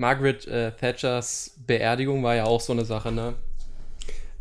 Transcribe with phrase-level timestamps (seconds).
[0.00, 3.34] Margaret äh, Thatchers Beerdigung war ja auch so eine Sache, ne?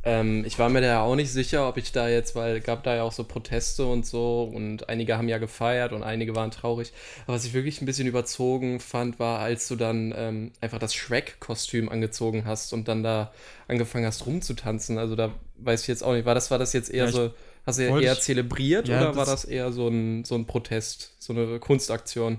[0.06, 2.84] Ähm, ich war mir da ja auch nicht sicher, ob ich da jetzt, weil gab
[2.84, 6.52] da ja auch so Proteste und so und einige haben ja gefeiert und einige waren
[6.52, 6.94] traurig.
[7.28, 10.96] Aber was ich wirklich ein bisschen überzogen fand, war, als du dann ähm, einfach das
[10.96, 13.34] Shrek-Kostüm angezogen hast und dann da
[13.68, 14.98] angefangen hast rumzutanzen.
[14.98, 17.34] Also da weiß ich jetzt auch nicht, war das, war das jetzt eher ja, so,
[17.66, 20.46] hast du eher ich, zelebriert ja, oder das war das eher so ein, so ein
[20.46, 22.38] Protest, so eine Kunstaktion?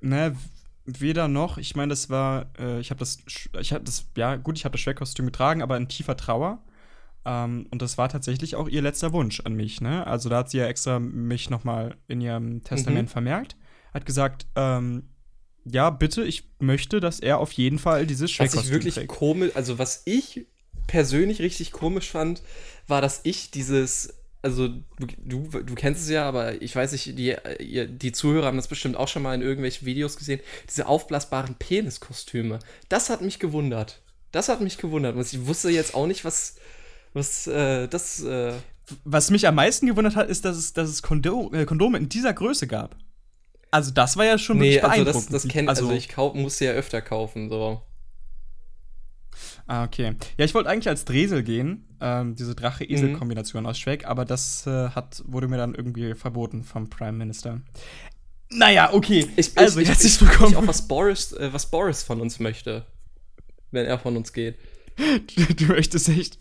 [0.00, 0.34] Ne,
[0.86, 1.58] weder noch.
[1.58, 3.18] Ich meine, das war, äh, ich habe das,
[3.60, 6.62] ich habe das, ja gut, ich habe das Shrek-Kostüm getragen, aber in tiefer Trauer.
[7.24, 9.80] Ähm, und das war tatsächlich auch ihr letzter Wunsch an mich.
[9.80, 10.06] Ne?
[10.06, 13.12] Also da hat sie ja extra mich noch mal in ihrem Testament mhm.
[13.12, 13.56] vermerkt.
[13.92, 15.10] Hat gesagt, ähm,
[15.64, 19.08] ja, bitte, ich möchte, dass er auf jeden Fall dieses Shrek Was ich wirklich trägt.
[19.08, 20.46] komisch, also was ich
[20.86, 22.42] persönlich richtig komisch fand,
[22.86, 24.14] war, dass ich dieses
[24.46, 24.68] also
[24.98, 28.96] du, du kennst es ja, aber ich weiß nicht, die, die Zuhörer haben das bestimmt
[28.96, 32.60] auch schon mal in irgendwelchen Videos gesehen, diese aufblasbaren Peniskostüme.
[32.88, 34.02] Das hat mich gewundert.
[34.30, 35.16] Das hat mich gewundert.
[35.16, 36.56] Und ich wusste jetzt auch nicht, was,
[37.12, 38.22] was äh, das.
[38.22, 38.52] Äh
[39.04, 42.08] Was mich am meisten gewundert hat, ist, dass es, dass es Kondo äh, Kondome in
[42.08, 42.96] dieser Größe gab.
[43.72, 45.16] Also, das war ja schon nee, wirklich beeindruckend.
[45.16, 47.82] Also, das, das kenn, also, also ich kauf, musste ja öfter kaufen, so.
[49.66, 50.14] Ah, okay.
[50.38, 53.68] Ja, ich wollte eigentlich als Dresel gehen, ähm, diese Drache-Esel-Kombination mhm.
[53.68, 57.60] aus Shrek, aber das äh, hat, wurde mir dann irgendwie verboten vom Prime Minister.
[58.48, 59.28] Naja, okay.
[59.34, 60.52] Ich, also, ich, herzlich willkommen.
[60.52, 62.86] Ich auch, was Boris, äh, was Boris von uns möchte,
[63.72, 64.56] wenn er von uns geht.
[64.96, 66.38] Du, du, möchtest echt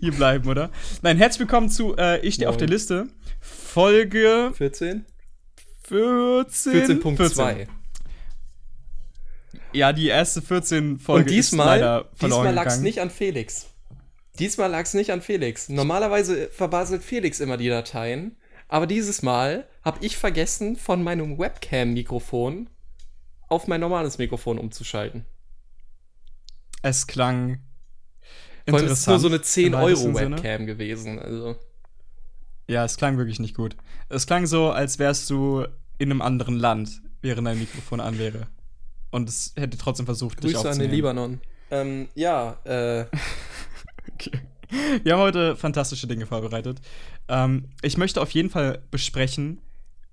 [0.00, 0.70] hier bleiben, oder?
[1.00, 3.08] Nein, herzlich willkommen zu äh, Ich stehe auf der Liste.
[3.40, 5.06] Folge 14?
[5.84, 7.00] 14.
[7.00, 7.66] 14.2.
[9.74, 13.10] Ja, die erste 14 Folge Und diesmal, ist leider verloren diesmal lag es nicht an
[13.10, 13.66] Felix.
[14.38, 15.68] Diesmal lag es nicht an Felix.
[15.68, 18.36] Normalerweise verbaselt Felix immer die Dateien.
[18.68, 22.70] Aber dieses Mal habe ich vergessen, von meinem Webcam-Mikrofon
[23.48, 25.24] auf mein normales Mikrofon umzuschalten.
[26.82, 27.60] Es klang
[28.68, 31.18] vor allem ist nur so eine 10-Euro-Webcam gewesen.
[31.18, 31.56] Also.
[32.66, 33.76] Ja, es klang wirklich nicht gut.
[34.08, 35.66] Es klang so, als wärst du
[35.98, 38.46] in einem anderen Land, während dein Mikrofon an wäre.
[39.14, 40.78] Und es hätte trotzdem versucht, Grüße dich aufzunehmen.
[40.78, 41.40] Grüße an den Libanon.
[41.70, 43.06] Ähm, ja, äh.
[44.12, 44.40] okay.
[45.04, 46.80] Wir haben heute fantastische Dinge vorbereitet.
[47.28, 49.60] Ähm, ich möchte auf jeden Fall besprechen,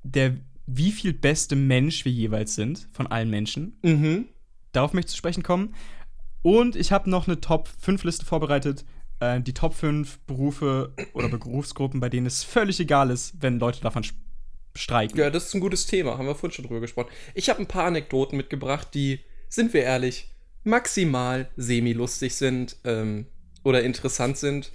[0.03, 0.35] der
[0.67, 3.79] wie viel beste Mensch wir jeweils sind von allen Menschen.
[3.81, 4.25] Mhm.
[4.71, 5.73] Darauf möchte ich zu sprechen kommen.
[6.43, 8.85] Und ich habe noch eine Top 5 Liste vorbereitet.
[9.19, 13.81] Äh, die Top 5 Berufe oder Berufsgruppen, bei denen es völlig egal ist, wenn Leute
[13.81, 14.03] davon
[14.75, 15.17] streiken.
[15.17, 16.17] Ja, das ist ein gutes Thema.
[16.17, 17.09] Haben wir vorhin schon drüber gesprochen.
[17.33, 20.29] Ich habe ein paar Anekdoten mitgebracht, die, sind wir ehrlich,
[20.63, 22.77] maximal semi-lustig sind.
[22.83, 23.25] Ähm,
[23.63, 24.71] oder interessant sind.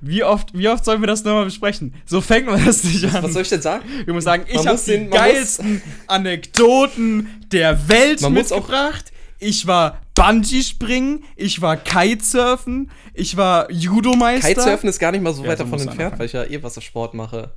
[0.00, 1.94] Wie oft, wie oft sollen wir das nochmal besprechen?
[2.04, 3.22] So fängt man das nicht an.
[3.22, 3.84] Was soll ich denn sagen?
[4.04, 9.12] Wir müssen sagen, ich habe die geilsten Anekdoten der Welt mitgebracht
[9.42, 14.48] ich war Bungee-Springen, ich war Kitesurfen, ich war Judo-Meister.
[14.48, 17.14] Kitesurfen ist gar nicht mal so ja, weit davon entfernt, weil ich ja eh Wassersport
[17.14, 17.50] mache.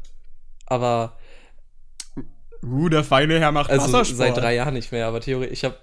[0.66, 1.18] Aber.
[2.66, 4.18] Uh, der feine Herr macht also Wassersport.
[4.18, 5.78] seit drei Jahren nicht mehr, aber theoretisch, ich habe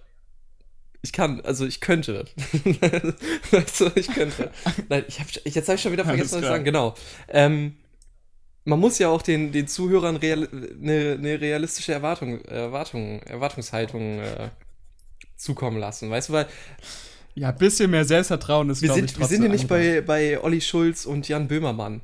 [1.05, 2.25] ich kann, also ich könnte.
[3.79, 4.51] du, ich könnte.
[4.89, 6.65] Nein, ich hab, jetzt habe ich schon wieder vergessen, was ich sagen.
[6.65, 6.95] Genau.
[7.29, 7.75] Ähm,
[8.65, 10.49] man muss ja auch den, den Zuhörern real,
[10.81, 14.51] eine, eine realistische Erwartung, Erwartung, Erwartungshaltung äh,
[15.37, 16.47] zukommen lassen, weißt du, weil.
[17.35, 20.41] Ja, ein bisschen mehr Selbstvertrauen ist, wir sind, ich, Wir sind ja nicht bei, bei
[20.41, 22.03] Olli Schulz und Jan Böhmermann.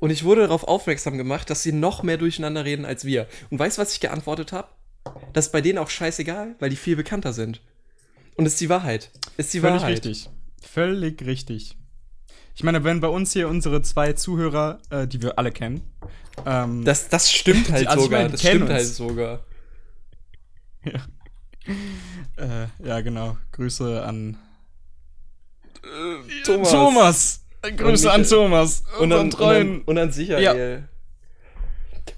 [0.00, 3.26] Und ich wurde darauf aufmerksam gemacht, dass sie noch mehr durcheinander reden als wir.
[3.50, 4.68] Und weißt du, was ich geantwortet habe?
[5.32, 7.60] Das ist bei denen auch scheißegal, weil die viel bekannter sind.
[8.36, 9.10] Und es ist die Wahrheit.
[9.36, 9.92] Ist die Völlig Wahrheit.
[9.92, 10.28] richtig.
[10.62, 11.76] Völlig richtig.
[12.54, 15.82] Ich meine, wenn bei uns hier unsere zwei Zuhörer, äh, die wir alle kennen,
[16.44, 18.20] ähm, das, das stimmt halt also sogar.
[18.20, 18.70] Meine, das stimmt uns.
[18.72, 19.44] halt sogar.
[20.84, 21.00] Ja
[22.36, 23.36] äh, ja, genau.
[23.52, 24.38] Grüße an
[25.82, 26.70] äh, Thomas.
[26.70, 27.44] Thomas.
[27.62, 28.84] Grüße an Thomas.
[28.98, 29.82] Und an, treuen.
[29.82, 30.42] Und, an, Sicherheit.
[30.42, 30.54] Ja.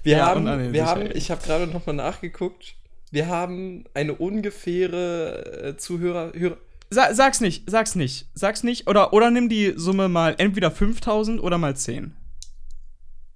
[0.03, 2.75] Wir ja, haben, wir haben, ich habe gerade noch mal nachgeguckt.
[3.11, 6.31] Wir haben eine ungefähre äh, Zuhörer.
[6.33, 6.57] Hörer,
[6.89, 8.87] Sa sag's nicht, sag's nicht, sag's nicht.
[8.87, 12.15] Oder, oder nimm die Summe mal entweder 5000 oder mal 10.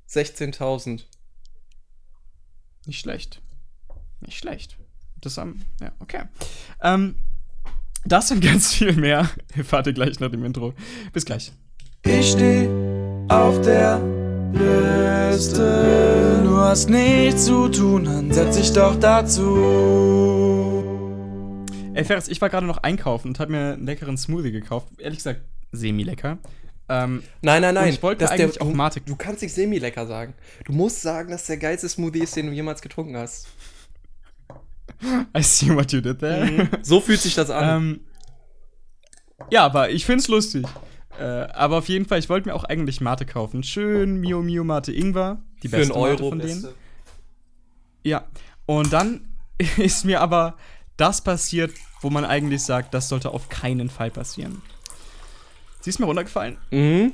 [0.10, 1.04] 16.000.
[2.86, 3.42] Nicht schlecht.
[4.22, 4.78] Nicht schlecht.
[5.22, 6.24] Das am, ja, okay.
[6.82, 7.16] Ähm,
[8.06, 10.74] das und ganz viel mehr erfahrt ihr gleich nach dem Intro.
[11.12, 11.52] Bis gleich.
[12.04, 12.68] Ich steh
[13.30, 14.02] auf der
[14.54, 16.42] Liste.
[16.44, 20.84] Du hast nichts zu tun, dann setz dich doch dazu.
[21.94, 24.88] Ey, Ferris, ich war gerade noch einkaufen und hab mir einen leckeren Smoothie gekauft.
[25.00, 25.42] Ehrlich gesagt,
[25.72, 26.38] semi-lecker.
[26.90, 27.90] Ähm, nein, nein, nein.
[27.90, 29.06] ich wollte das eigentlich der, auch Matik.
[29.06, 30.34] Du kannst nicht semi-lecker sagen.
[30.66, 33.48] Du musst sagen, dass der geilste Smoothie ist, den du jemals getrunken hast.
[35.38, 36.46] I see what you did there.
[36.46, 36.70] Mhm.
[36.84, 37.78] So fühlt sich das an.
[37.84, 38.00] Ähm,
[39.50, 40.66] Ja, aber ich find's lustig.
[41.20, 43.64] Äh, aber auf jeden Fall, ich wollte mir auch eigentlich Mate kaufen.
[43.64, 45.40] Schön Mio Mio Mate Ingwer.
[45.64, 46.62] Die Für einen beste Mate Euro von denen.
[46.62, 46.76] beste.
[48.04, 48.26] Ja.
[48.66, 49.22] Und dann
[49.78, 50.56] ist mir aber
[50.98, 54.62] das passiert, wo man eigentlich sagt, das sollte auf keinen Fall passieren.
[55.82, 56.58] Sie ist mir runtergefallen.
[56.72, 57.14] Mhm.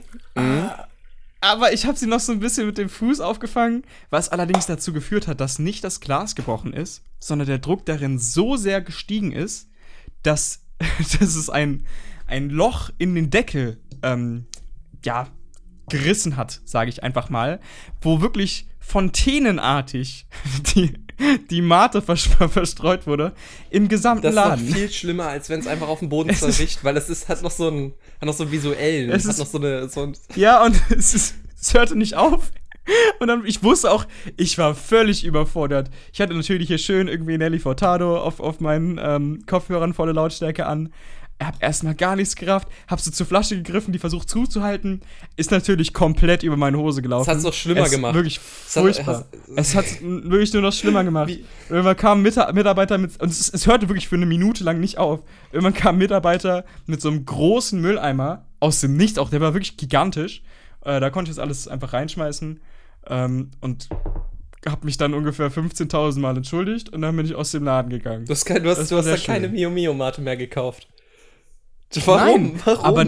[1.42, 4.94] Aber ich habe sie noch so ein bisschen mit dem Fuß aufgefangen, was allerdings dazu
[4.94, 9.32] geführt hat, dass nicht das Glas gebrochen ist, sondern der Druck darin so sehr gestiegen
[9.32, 9.68] ist,
[10.24, 10.62] dass,
[11.20, 11.86] dass es ein,
[12.28, 14.46] ein Loch in den Deckel, ähm,
[15.04, 15.28] ja,
[15.90, 17.60] gerissen hat, sage ich einfach mal,
[18.02, 20.26] wo wirklich fontänenartig
[20.76, 20.94] die,
[21.50, 23.34] die Mate vers- verstreut wurde
[23.70, 24.68] im gesamten Das ist noch Laden.
[24.68, 27.52] viel schlimmer, als wenn es einfach auf den Boden zerbricht, weil es ist, hat noch
[27.52, 27.66] so
[28.20, 30.80] hat noch so einen visuellen, Es hat ist- noch so eine, so ein, Ja, und
[30.90, 32.52] es, ist, es hörte nicht auf.
[33.22, 34.06] Und dann, ich wusste auch,
[34.36, 35.90] ich war völlig überfordert.
[36.12, 40.66] Ich hatte natürlich hier schön irgendwie Nelly Furtado auf, auf meinen ähm, Kopfhörern volle Lautstärke
[40.66, 40.92] an.
[41.46, 45.02] Hab erstmal gar nichts gerafft, hab so zur Flasche gegriffen, die versucht zuzuhalten,
[45.36, 47.26] ist natürlich komplett über meine Hose gelaufen.
[47.28, 48.14] Das hat's noch schlimmer es gemacht.
[48.14, 48.38] Wirklich
[48.68, 49.26] Es hat- furchtbar.
[49.56, 51.30] Es hat wirklich nur noch schlimmer gemacht.
[51.30, 54.64] Wie- Irgendwann kam ein Mita- Mitarbeiter mit, und es, es hörte wirklich für eine Minute
[54.64, 55.22] lang nicht auf.
[55.52, 59.54] Irgendwann kam ein Mitarbeiter mit so einem großen Mülleimer aus dem Nichts auch, der war
[59.54, 60.42] wirklich gigantisch.
[60.86, 62.60] Äh, da konnte ich das alles einfach reinschmeißen
[63.08, 63.90] ähm, und
[64.66, 68.26] hab mich dann ungefähr 15.000 Mal entschuldigt und dann bin ich aus dem Laden gegangen.
[68.26, 69.54] du hast, kein, du hast, du hast sehr da keine schön.
[69.56, 70.88] Mio Mio Mate mehr gekauft.
[72.06, 72.54] Warum?
[72.54, 72.86] Nein, Warum?
[72.86, 73.06] aber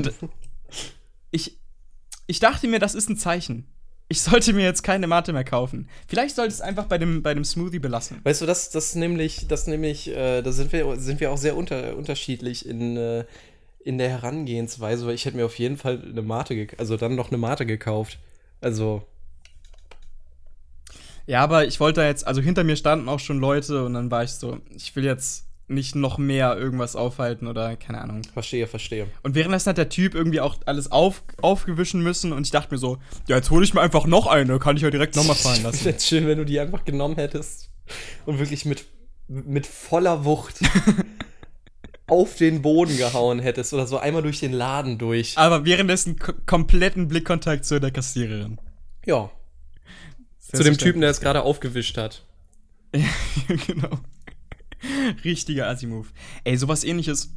[1.32, 1.58] ich,
[2.28, 3.68] ich dachte mir, das ist ein Zeichen.
[4.08, 5.90] Ich sollte mir jetzt keine Mate mehr kaufen.
[6.08, 8.20] Vielleicht sollte es einfach bei dem, bei dem Smoothie belassen.
[8.24, 11.58] Weißt du, das, das nämlich, das nämlich, äh, da sind wir, sind wir auch sehr
[11.58, 13.26] unter, unterschiedlich in, äh,
[13.80, 17.30] in der Herangehensweise, weil ich hätte mir auf jeden Fall eine Mate, also dann noch
[17.30, 18.20] eine Mate gekauft.
[18.62, 19.04] Also,
[21.28, 24.12] Ja, aber ich wollte da jetzt, also hinter mir standen auch schon Leute und dann
[24.12, 28.22] war ich so, ich will jetzt nicht noch mehr irgendwas aufhalten oder keine Ahnung.
[28.34, 29.08] verstehe, verstehe.
[29.24, 32.78] Und währenddessen hat der Typ irgendwie auch alles auf, aufgewischen müssen und ich dachte mir
[32.78, 32.98] so,
[33.28, 35.64] ja, jetzt hole ich mir einfach noch eine, kann ich ja direkt nochmal fallen Ich
[35.64, 35.78] lassen.
[35.84, 37.72] find's schön, wenn du die einfach genommen hättest
[38.26, 38.86] und wirklich mit,
[39.28, 40.60] mit voller Wucht
[42.08, 45.38] auf den Boden gehauen hättest oder so einmal durch den Laden durch.
[45.38, 48.60] aber währenddessen ko kompletten Blickkontakt zu der Kassiererin.
[49.06, 49.32] Ja,
[50.40, 52.24] zu dem Typen, der es gerade aufgewischt hat.
[53.68, 54.00] genau.
[55.24, 56.08] Richtiger Assi-Move.
[56.44, 57.34] Ey, sowas ähnliches,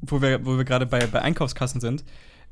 [0.00, 2.04] wo wir, wo wir gerade bei, bei Einkaufskassen sind.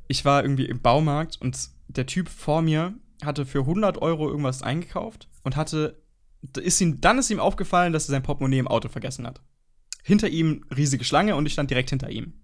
[0.06, 4.62] Ich war irgendwie im Baumarkt und der Typ vor mir hatte für 100 Euro irgendwas
[4.62, 6.02] eingekauft und hatte,
[6.56, 9.42] ist ihm, dann ist ihm aufgefallen, dass er sein Portemonnaie im Auto vergessen hat.
[10.02, 12.34] Hinter ihm riesige Schlange und ich stand direkt hinter ihm.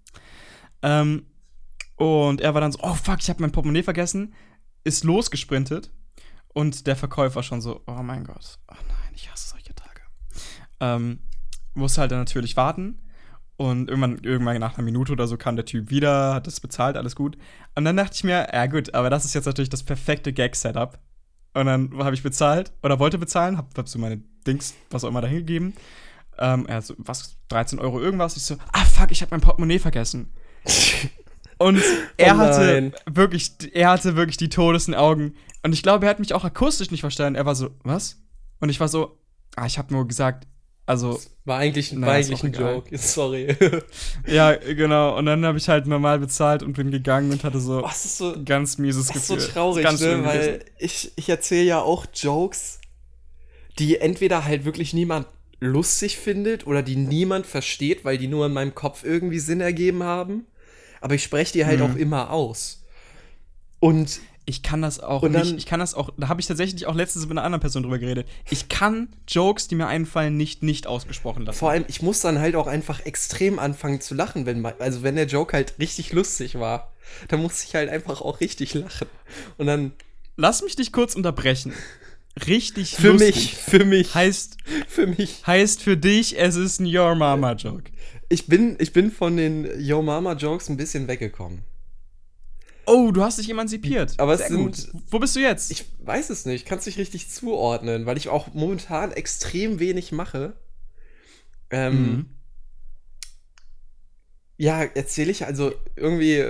[0.82, 1.26] Ähm,
[1.96, 4.34] und er war dann so, oh fuck, ich habe mein Portemonnaie vergessen,
[4.82, 5.90] ist losgesprintet
[6.52, 10.00] und der Verkäufer schon so, oh mein Gott, oh nein, ich hasse solche Tage.
[10.80, 11.20] Ähm,
[11.74, 12.98] musste halt dann natürlich warten.
[13.56, 16.96] Und irgendwann, irgendwann nach einer Minute oder so kam der Typ wieder, hat das bezahlt,
[16.96, 17.38] alles gut.
[17.76, 20.98] Und dann dachte ich mir, ja gut, aber das ist jetzt natürlich das perfekte Gag-Setup.
[21.54, 25.08] Und dann habe ich bezahlt oder wollte bezahlen, hab, hab so meine Dings, was auch
[25.08, 25.74] immer, dahin gegeben.
[26.38, 28.36] Ähm, er hat so, was, 13 Euro irgendwas.
[28.36, 30.32] Ich so, ah fuck, ich habe mein Portemonnaie vergessen.
[31.58, 31.80] Und
[32.16, 35.34] er Oh hatte wirklich, er hatte wirklich die todesten Augen.
[35.62, 37.36] Und ich glaube, er hat mich auch akustisch nicht verstanden.
[37.36, 38.20] Er war so, was?
[38.60, 39.18] Und ich war so,
[39.54, 40.48] ah, ich habe nur gesagt,
[40.86, 42.74] also, War eigentlich, Naja, war ist eigentlich ein egal.
[42.74, 42.98] Joke.
[42.98, 43.56] Sorry.
[44.26, 45.16] ja, genau.
[45.16, 48.34] Und dann habe ich halt normal bezahlt und bin gegangen und hatte so ist so,
[48.34, 49.50] ein ganz mieses das ist so Gefühl.
[49.50, 50.24] traurig, ganz ne?
[50.24, 52.80] Weil ich, ich erzähle ja auch Jokes,
[53.78, 55.26] die entweder halt wirklich niemand
[55.60, 60.02] lustig findet oder die niemand versteht, weil die nur in meinem Kopf irgendwie Sinn ergeben
[60.02, 60.46] haben.
[61.00, 61.86] Aber ich spreche die halt Mhm.
[61.86, 62.84] auch immer aus.
[63.80, 66.86] Und Ich kann das auch dann- nicht, ich kann das auch, da habe ich tatsächlich
[66.86, 68.26] auch letztens mit einer anderen Person drüber geredet.
[68.50, 71.58] Ich kann Jokes, die mir einfallen, nicht nicht ausgesprochen lassen.
[71.58, 75.16] vor allem, ich muss dann halt auch einfach extrem anfangen zu lachen, wenn also wenn
[75.16, 76.92] der Joke halt richtig lustig war,
[77.28, 79.08] dann muss ich halt einfach auch richtig lachen.
[79.56, 79.92] Und dann
[80.36, 81.72] Lass mich dich kurz unterbrechen.
[82.48, 84.56] Richtig für lustig mich, für mich, heißt
[84.88, 85.46] für mich.
[85.46, 87.84] heißt für dich, es ist ein Your Mama Joke.
[88.28, 91.62] Ich bin, ich bin von den Yo Mama Jokes ein bisschen weggekommen.
[92.86, 94.14] Oh, du hast dich emanzipiert.
[94.18, 94.88] Aber es Sehr sind- gut.
[95.10, 95.70] Wo bist du jetzt?
[95.70, 100.12] Ich weiß es nicht, kann es nicht richtig zuordnen, weil ich auch momentan extrem wenig
[100.12, 100.54] mache.
[101.70, 102.26] Ähm, Mhm.
[104.56, 106.44] Ja, erzähle ich, also irgendwie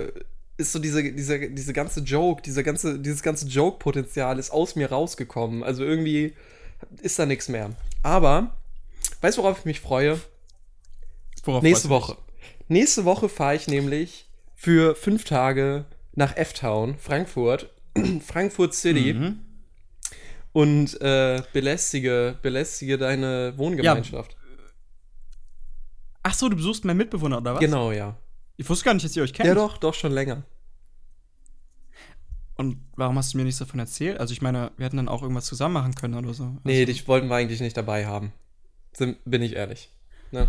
[0.57, 4.91] ist so diese, diese, diese ganze Joke, diese ganze, dieses ganze Joke-Potenzial ist aus mir
[4.91, 5.63] rausgekommen.
[5.63, 6.35] Also irgendwie
[7.03, 7.71] ist da nichts mehr.
[8.03, 8.55] Aber,
[9.23, 10.21] weißt du, worauf ich mich freue?
[11.45, 12.17] Worauf Nächste Woche.
[12.69, 17.71] Nächste Woche fahre ich nämlich für fünf Tage nach F-Town, Frankfurt,
[18.25, 18.75] Frankfurt?
[18.75, 19.41] City Mhm.
[20.53, 24.37] und äh, belästige, belästige deine Wohngemeinschaft.
[26.23, 27.61] Ach so, du besuchst meinen Mitbewohner oder was?
[27.61, 28.17] Genau, ja.
[28.57, 29.47] Ich wusste gar nicht, dass ihr euch kennt.
[29.49, 30.45] Ja, doch, doch, schon länger.
[32.57, 34.19] Und warum hast du mir nichts davon erzählt?
[34.21, 36.57] Also ich meine, wir hätten dann auch irgendwas zusammen machen können oder so.
[36.63, 38.33] Nee, also, dich wollten wir eigentlich nicht dabei haben.
[38.93, 39.91] Sind, bin ich ehrlich.
[40.31, 40.49] Ne?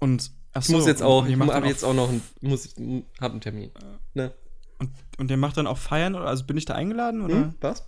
[0.00, 2.74] Und ach Ich so, muss jetzt auch, ich habe jetzt auch noch einen, muss,
[3.20, 3.70] hab einen Termin.
[4.14, 4.32] Ne?
[4.78, 7.54] Und, und ihr macht dann auch feiern oder also bin ich da eingeladen oder Hm?
[7.60, 7.86] Was?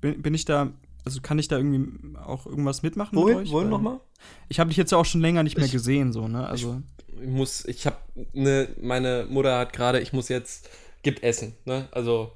[0.00, 0.72] bin, bin ich da
[1.06, 3.52] also kann ich da irgendwie auch irgendwas mitmachen Wohin, mit euch?
[3.52, 4.00] wohin nochmal?
[4.48, 6.46] Ich habe dich jetzt ja auch schon länger nicht mehr Ich- gesehen so, ne?
[6.46, 6.80] Also
[7.20, 7.96] Ich muss, ich habe
[8.32, 10.70] ne, meine Mutter hat gerade, ich muss jetzt,
[11.02, 11.88] gibt Essen, ne?
[11.90, 12.32] Also,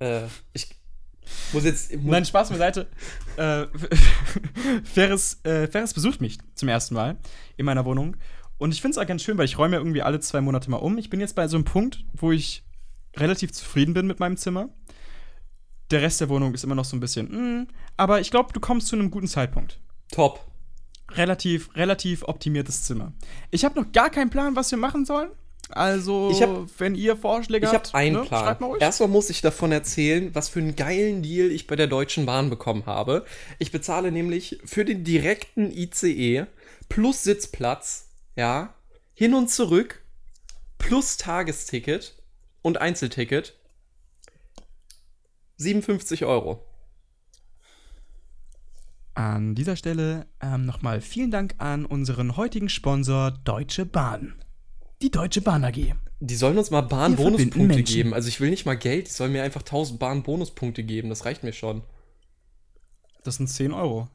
[0.00, 0.70] äh, ich
[1.52, 2.88] muss jetzt, muss, Nein, Spaß beiseite.
[3.36, 3.66] äh,
[4.84, 7.16] Ferris, äh, Ferris besucht mich zum ersten Mal
[7.56, 8.16] in meiner Wohnung.
[8.58, 10.70] Und ich finde es auch ganz schön, weil ich räume ja irgendwie alle zwei Monate
[10.70, 10.96] mal um.
[10.98, 12.64] Ich bin jetzt bei so einem Punkt, wo ich
[13.16, 14.68] relativ zufrieden bin mit meinem Zimmer.
[15.90, 17.26] Der Rest der Wohnung ist immer noch so ein bisschen,
[17.62, 19.80] mm, aber ich glaube, du kommst zu einem guten Zeitpunkt.
[20.12, 20.40] top.
[21.10, 23.12] Relativ, relativ optimiertes Zimmer.
[23.50, 25.30] Ich habe noch gar keinen Plan, was wir machen sollen.
[25.70, 28.44] Also, Ich hab- wenn ihr Vorschläge Ich habt, habe einen ne, Plan.
[28.44, 28.82] schreibt mal ruhig.
[28.82, 32.50] Erstmal muss ich davon erzählen, was für einen geilen Deal ich bei der Deutschen Bahn
[32.50, 33.24] bekommen habe.
[33.58, 36.46] Ich bezahle nämlich für den direkten ICE
[36.88, 38.74] plus Sitzplatz, ja,
[39.14, 40.02] hin und zurück,
[40.78, 42.14] plus Tagesticket
[42.62, 43.54] und Einzelticket
[45.56, 46.62] 57 Euro.
[49.14, 54.34] An dieser Stelle ähm, nochmal vielen Dank an unseren heutigen Sponsor Deutsche Bahn.
[55.02, 55.94] Die Deutsche Bahn AG.
[56.20, 58.14] Die sollen uns mal Bahn-Bonuspunkte geben.
[58.14, 61.10] Also ich will nicht mal Geld, die sollen mir einfach 1000 Bahn-Bonuspunkte geben.
[61.10, 61.82] Das reicht mir schon.
[63.24, 64.08] Das sind 10 Euro.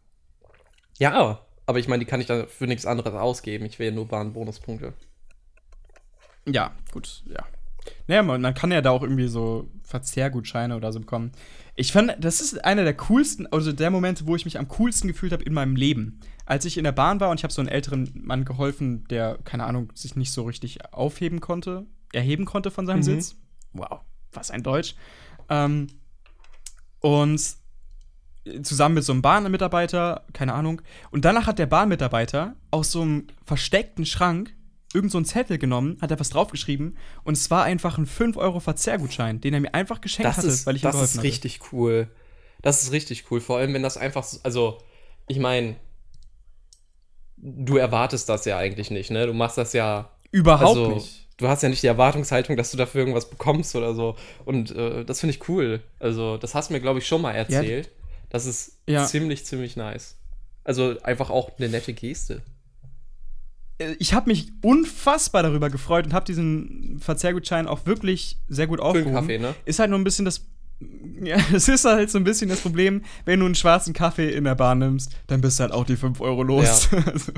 [0.98, 3.66] Ja, aber ich meine, die kann ich dann für nichts anderes ausgeben.
[3.66, 4.94] Ich will ja nur Bahn-Bonuspunkte.
[6.48, 7.46] Ja, gut, ja.
[8.08, 11.32] Naja, man, man kann ja da auch irgendwie so Verzehrgutscheine oder so bekommen.
[11.76, 15.08] Ich fand, das ist einer der coolsten, also der Momente, wo ich mich am coolsten
[15.08, 16.20] gefühlt habe in meinem Leben.
[16.50, 19.38] Als ich in der Bahn war und ich habe so einen älteren Mann geholfen, der,
[19.44, 23.04] keine Ahnung, sich nicht so richtig aufheben konnte, erheben konnte von seinem Mhm.
[23.04, 23.36] Sitz.
[23.74, 24.02] Wow,
[24.34, 24.96] was ein Deutsch.
[25.50, 25.88] Ähm,
[27.02, 27.40] und
[28.64, 30.82] zusammen mit so einem Bahnmitarbeiter, keine Ahnung.
[31.12, 34.56] Und danach hat der Bahnmitarbeiter aus so einem versteckten Schrank
[34.94, 38.38] irgend so einen Zettel genommen, hat da was draufgeschrieben und es war einfach ein 5
[38.38, 41.12] Euro Verzehrgutschein, den er mir einfach geschenkt Das hatte, ist, weil ich ihm das geholfen
[41.12, 41.28] ist hatte.
[41.28, 42.10] richtig cool.
[42.64, 43.40] Das ist richtig cool.
[43.40, 44.80] Vor allem, wenn das einfach, so- also,
[45.28, 45.76] ich meine,
[47.42, 49.26] du erwartest das ja eigentlich nicht, ne?
[49.28, 51.28] Du machst das ja, Überhaupt also, nicht.
[51.38, 54.16] du hast ja nicht die Erwartungshaltung, dass du dafür irgendwas bekommst oder so.
[54.46, 55.82] Und äh, das finde ich cool.
[56.00, 57.90] Also, das hast du mir, glaube ich, schon mal erzählt.
[58.30, 59.06] Das ist Ja.
[59.06, 60.18] ziemlich, ziemlich nice.
[60.64, 62.42] Also, einfach auch eine nette Geste.
[63.80, 68.80] Äh, Ich habe mich unfassbar darüber gefreut und habe diesen Verzehrgutschein auch wirklich sehr gut
[68.80, 69.14] aufgehoben.
[69.14, 69.56] Kaffee, ne?
[69.66, 70.46] Ist halt nur ein bisschen das.
[71.22, 74.46] Ja, es ist halt so ein bisschen das Problem, wenn du einen schwarzen Kaffee in
[74.46, 76.90] der Bahn nimmst, dann bist du halt auch die 5 Euro los.
[77.06, 77.32] Also,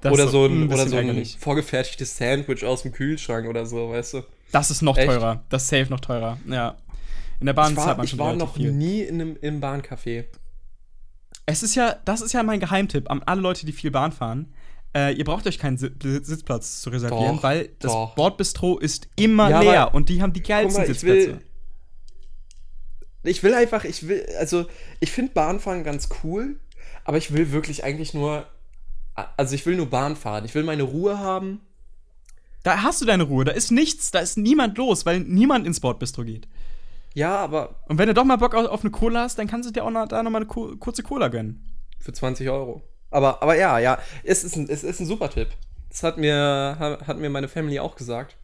[0.00, 1.36] das Oder so ein, oder bisschen so ein ärgerlich.
[1.38, 4.22] vorgefertigtes Sandwich aus dem Kühlschrank oder so, weißt du?
[4.50, 5.06] Das ist noch Echt?
[5.06, 5.44] teurer.
[5.50, 6.36] Das ist safe noch teurer.
[6.48, 6.76] Ja.
[7.38, 8.72] In der Bahn Ich zahlt war, man ich schon war relativ noch viel.
[8.72, 10.24] nie in einem, im Bahncafé.
[11.46, 14.52] Es ist ja, das ist ja mein Geheimtipp an alle Leute, die viel Bahn fahren.
[14.96, 18.16] Äh, ihr braucht euch keinen Si- Sitzplatz zu reservieren, Doch, weil das doch.
[18.16, 21.40] Bordbistro ist immer Ja, leer und die haben die geilsten mal, ich Sitzplätze.
[23.24, 24.66] Ich will einfach, ich will, also
[25.00, 26.58] ich finde Bahnfahren ganz cool,
[27.04, 28.46] aber ich will wirklich eigentlich nur,
[29.36, 30.44] also ich will nur Bahn fahren.
[30.44, 31.60] Ich will meine Ruhe haben.
[32.64, 35.80] Da hast du deine Ruhe, da ist nichts, da ist niemand los, weil niemand ins
[35.80, 36.46] Bordbistro geht.
[37.14, 39.72] Ja, aber Und wenn du doch mal Bock auf, eine Cola hast, dann kannst du
[39.72, 41.62] dir auch noch, da noch mal eine ku- kurze Cola gönnen.
[42.00, 42.82] für 20 Euro.
[43.10, 45.48] Aber, aber ja, ja, es ist ein, es ist ein super Tipp.
[45.90, 48.36] Das hat mir, ha- hat mir meine Family auch gesagt.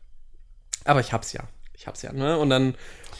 [0.85, 1.43] Aber ich hab's ja.
[1.75, 2.39] Ich hab's ja, ne?
[2.39, 2.75] Und dann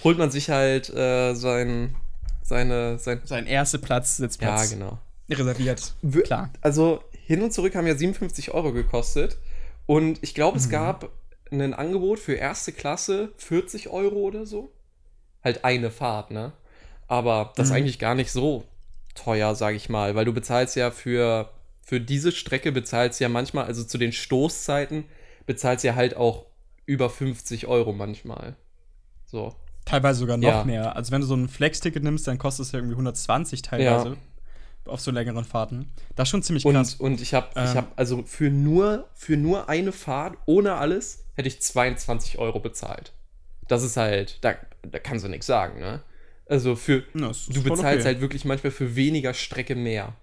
[0.05, 1.95] holt man sich halt äh, sein,
[2.43, 4.71] seine, sein, Sein erster Platz, ja, Sitzplatz.
[4.71, 4.99] genau.
[5.31, 5.95] Reserviert.
[6.25, 6.51] Klar.
[6.63, 9.37] Also hin und zurück haben ja 57 Euro gekostet.
[9.87, 10.65] Und ich glaube, Mhm.
[10.65, 11.11] es gab
[11.51, 14.71] ein Angebot für erste Klasse 40 Euro oder so.
[15.45, 16.53] Halt eine Fahrt, ne?
[17.07, 17.77] Aber das ist Mhm.
[17.79, 18.65] eigentlich gar nicht so
[19.15, 21.51] teuer, sage ich mal, weil du bezahlst ja für,
[21.83, 25.05] für diese Strecke bezahlst ja manchmal, also zu den Stoßzeiten,
[25.47, 26.47] bezahlst ja halt auch
[26.87, 28.57] über 50 Euro manchmal.
[29.27, 29.55] So.
[29.89, 30.65] Teilweise sogar noch Ja.
[30.65, 30.97] mehr.
[30.97, 34.17] Also wenn du so ein Flex-Ticket nimmst, dann kostet es ja irgendwie 120 teilweise.
[34.85, 35.91] Auf so längeren Fahrten.
[36.15, 36.95] Das ist schon ziemlich krass.
[36.95, 37.75] Und, und ich habe, ich Ähm.
[37.77, 43.13] habe, also für nur, für nur eine Fahrt, ohne alles, hätte ich 22 Euro bezahlt.
[43.67, 46.03] Das ist halt, da, da kannst du nichts sagen, ne?
[46.47, 48.05] Also für, Ja, ist du bezahlst okay.
[48.05, 50.15] halt wirklich manchmal für weniger Strecke mehr.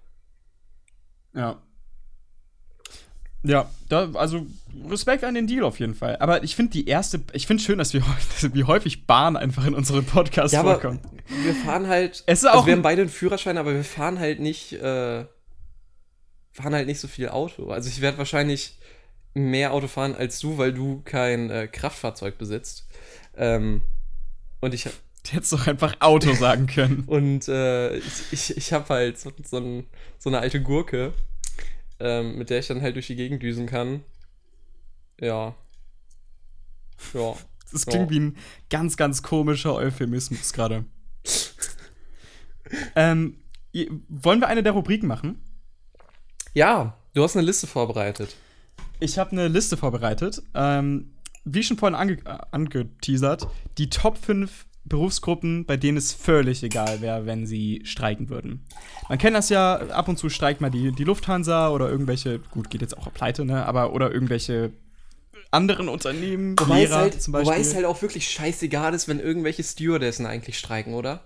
[1.34, 1.62] Ja.
[3.48, 4.46] Ja, da, also
[4.90, 6.18] Respekt an den Deal auf jeden Fall.
[6.20, 8.02] Aber ich finde die erste, ich finde schön, dass wir
[8.54, 11.02] wie häufig Bahn einfach in unserem Podcast Ja, vorkommt.
[11.44, 13.84] wir fahren halt, Es ist also auch wir ein- haben beide einen Führerschein, aber wir
[13.84, 15.26] fahren halt nicht, äh,
[16.52, 17.70] fahren halt nicht so viel Auto.
[17.72, 18.78] Also ich werde wahrscheinlich
[19.34, 22.88] mehr Auto fahren als du, weil du kein äh, Kraftfahrzeug besitzt.
[23.38, 23.82] Ähm,
[24.62, 27.04] und ich Du hättest doch einfach Auto sagen können.
[27.08, 29.84] und äh, ich, ich, ich habe halt so, so,
[30.20, 31.14] so eine alte Gurke,
[32.00, 34.04] ähm, mit der ich dann halt durch die Gegend düsen kann.
[35.20, 35.56] Ja.
[37.14, 37.36] Ja.
[37.72, 38.38] Das klingt wie ein
[38.70, 40.86] ganz, ganz komischer Euphemismus gerade.
[42.96, 43.38] ähm,
[44.08, 45.42] wollen wir eine der Rubriken machen?
[46.54, 48.38] Ja, du hast eine Liste vorbereitet.
[49.00, 50.42] Ich habe eine Liste vorbereitet.
[50.54, 52.18] Ähm, wie schon vorhin ange
[52.52, 53.48] angeteasert,
[53.78, 58.66] die Top 5 Berufsgruppen, bei denen es völlig egal wäre, wenn sie streiken würden.
[59.10, 62.70] Man kennt das ja, ab und zu streikt mal die, die Lufthansa oder irgendwelche, gut,
[62.70, 64.72] geht jetzt auch auf Pleite, ne, aber oder irgendwelche
[65.52, 67.62] anderen Unternehmen, Wobei Lehrer halt, zum wobei Beispiel.
[67.62, 71.24] es halt auch wirklich scheißegal ist, wenn irgendwelche Stewardessen eigentlich streiken, oder?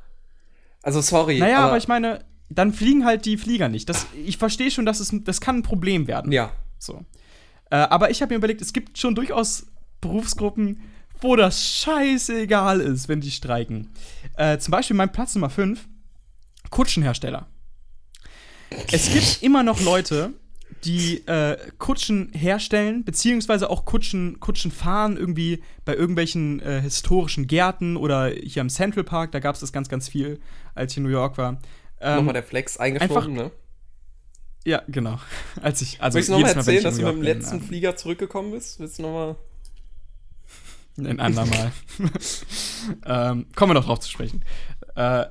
[0.82, 1.39] Also sorry.
[1.39, 3.89] naja, aber, ich meine, dann fliegen halt die Flieger nicht.
[3.89, 6.32] Das, ich verstehe schon, dass es, das kann ein Problem werden.
[6.32, 6.51] Ja.
[6.78, 7.04] So.
[7.70, 9.68] Äh, aber ich habe mir überlegt, es gibt schon durchaus
[10.01, 10.82] Berufsgruppen,
[11.22, 13.92] wo das scheißegal ist, wenn die streiken.
[14.38, 15.88] Äh, zum Beispiel mein Platz Nummer 5,
[16.70, 17.48] Kutschenhersteller.
[18.92, 20.34] Es gibt immer noch Leute,
[20.84, 27.98] die äh, Kutschen herstellen, beziehungsweise auch Kutschen, Kutschen fahren, irgendwie bei irgendwelchen äh, historischen Gärten
[27.98, 30.40] oder hier im Central Park, da gab es das ganz, ganz viel,
[30.76, 31.60] als ich in New York war.
[32.00, 33.52] Ähm, Nochmal der Flex eingeschoben, ne?
[34.66, 35.20] ja, genau.
[35.62, 37.96] Als ich, also Willst du nochmal erzählen, dass du mit dem bin, letzten ähm, Flieger
[37.98, 38.80] zurückgekommen bist?
[38.80, 39.36] Willst du nochmal.
[41.06, 41.72] Ein andermal.
[43.06, 44.44] ähm, kommen wir noch drauf zu sprechen.
[44.96, 45.25] Äh,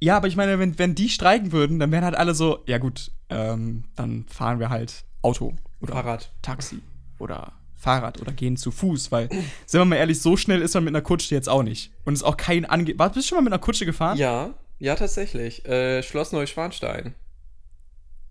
[0.00, 2.78] ja, aber ich meine, wenn, wenn die streiken würden, dann wären halt alle so, ja
[2.78, 6.32] gut, ähm, dann fahren wir halt Auto oder Fahrrad.
[6.42, 6.80] Taxi
[7.18, 9.28] oder Fahrrad oder gehen zu Fuß, weil,
[9.66, 11.92] sind wir mal ehrlich, so schnell ist man mit einer Kutsche jetzt auch nicht.
[12.04, 12.98] Und ist auch kein Ange...
[12.98, 14.18] War, bist du schon mal mit einer Kutsche gefahren?
[14.18, 15.64] Ja, ja, tatsächlich.
[15.66, 17.14] Äh, Schloss Neuschwanstein.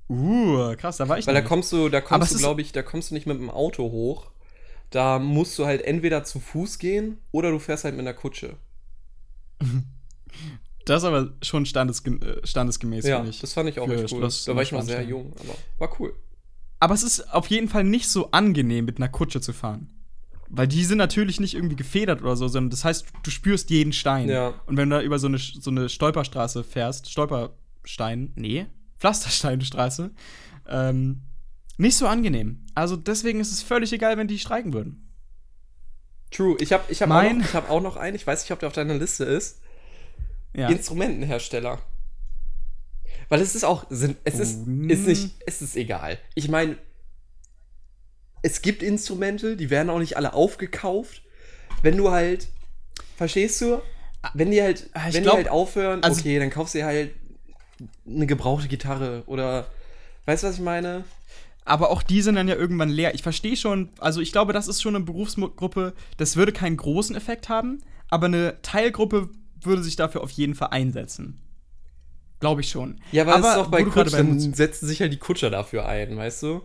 [0.09, 1.49] Uh, krass, da war ich Weil da nicht.
[1.49, 4.31] kommst du, da kommst du, glaube ich, da kommst du nicht mit dem Auto hoch.
[4.89, 8.57] Da musst du halt entweder zu Fuß gehen oder du fährst halt mit einer Kutsche.
[10.85, 13.41] Das ist aber schon standesge standesgemäß, Ja, finde ich.
[13.41, 14.19] das fand ich auch echt cool.
[14.19, 16.15] Schloss Da war ich noch sehr jung, aber war cool.
[16.79, 19.91] Aber es ist auf jeden Fall nicht so angenehm, mit einer Kutsche zu fahren.
[20.47, 23.91] Weil die sind natürlich nicht irgendwie gefedert oder so, sondern das heißt, du spürst jeden
[23.91, 24.29] Stein.
[24.29, 24.53] Ja.
[24.65, 30.11] Und wenn du da über so eine, so eine Stolperstraße fährst, Stolperstein, nee, Pflastersteinstraße,
[30.69, 31.23] ähm,
[31.77, 32.65] nicht so angenehm.
[32.75, 35.03] Also deswegen ist es völlig egal, wenn die streiken würden.
[36.31, 36.57] True.
[36.59, 38.59] Ich habe ich hab auch, noch- ich hab auch noch einen, ich weiß nicht, ob
[38.59, 39.61] der auf deiner Liste ist.
[40.53, 40.69] Ja.
[40.69, 41.79] Instrumentenhersteller.
[43.29, 45.41] Weil es ist auch, es ist, Oh, ist nicht, mm.
[45.45, 46.17] es ist egal.
[46.33, 46.77] Ich meine,
[48.41, 51.21] es gibt Instrumente, die werden auch nicht alle aufgekauft.
[51.81, 52.47] Wenn du halt,
[53.17, 53.81] verstehst du?
[54.33, 56.79] Wenn die halt, Ah, ich wenn glaub, die halt aufhören, also- okay, dann kaufst du
[56.79, 57.13] dir halt
[58.07, 59.69] eine gebrauchte Gitarre oder,
[60.25, 61.03] weißt du, was ich meine?
[61.67, 63.13] Aber auch die sind dann ja irgendwann leer.
[63.13, 67.15] Ich verstehe schon, also ich glaube, das ist schon eine Berufsgruppe, das würde keinen großen
[67.15, 69.29] Effekt haben, aber eine Teilgruppe
[69.61, 71.41] würde sich dafür auf jeden Fall einsetzen.
[72.39, 73.01] Glaube ich schon.
[73.11, 75.01] Ja, aber, das ist auch bei wo du gerade Kutsch, bei dann Musik- setzen sich
[75.01, 76.61] halt die Kutscher dafür ein, weißt du?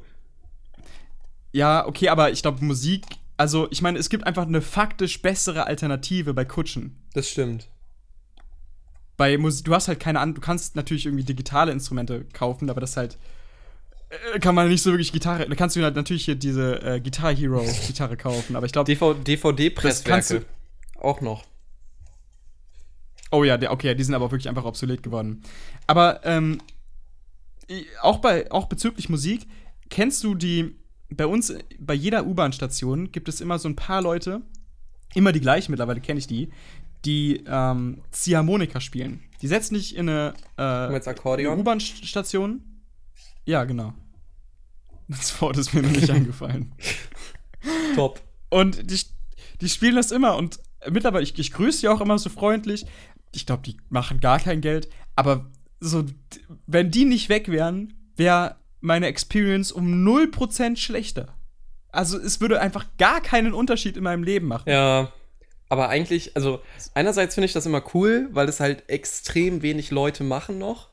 [1.52, 3.04] Ja, okay, aber ich glaube, Musik,
[3.36, 6.96] also ich meine, es gibt einfach eine faktisch bessere Alternative bei Kutschen.
[7.14, 7.68] Das stimmt.
[9.16, 12.80] Bei Musik, du hast halt keine an, du kannst natürlich irgendwie digitale Instrumente kaufen, aber
[12.80, 13.18] das halt äh,
[14.40, 15.48] kann man nicht so wirklich Gitarre.
[15.48, 18.92] Da kannst du halt natürlich hier diese äh, Guitar Hero Gitarre kaufen, aber ich glaube,
[18.92, 20.44] DVD-Presswerke.
[20.98, 21.44] Auch noch.
[23.30, 25.42] Oh ja, okay, die sind aber wirklich einfach obsolet geworden.
[25.86, 26.58] Aber ähm,
[28.02, 29.46] auch bei auch bezüglich Musik,
[29.88, 30.76] kennst du die
[31.16, 34.42] bei uns äh, bei jeder U-Bahn-Station gibt es immer so ein paar Leute,
[35.14, 36.50] immer die gleichen mittlerweile kenne ich die,
[37.04, 39.22] die ähm, Ziehharmonika spielen.
[39.40, 40.62] Die setzen dich in eine, äh.
[41.58, 42.62] U-Bahn-Station.
[43.44, 43.92] Ja, genau.
[45.08, 46.74] Das Wort ist mir noch nicht eingefallen.
[47.94, 48.20] Top.
[48.50, 49.00] Und die,
[49.60, 50.36] die spielen das immer.
[50.36, 50.60] Und
[50.90, 52.86] mittlerweile, ich, ich grüße die auch immer so freundlich.
[53.34, 54.88] Ich glaube, die machen gar kein Geld.
[55.16, 56.04] Aber so,
[56.66, 61.34] wenn die nicht weg wären, wäre meine Experience um 0% schlechter.
[61.88, 64.68] Also es würde einfach gar keinen Unterschied in meinem Leben machen.
[64.68, 65.12] Ja,
[65.68, 66.60] aber eigentlich, also
[66.94, 70.90] einerseits finde ich das immer cool, weil es halt extrem wenig Leute machen noch.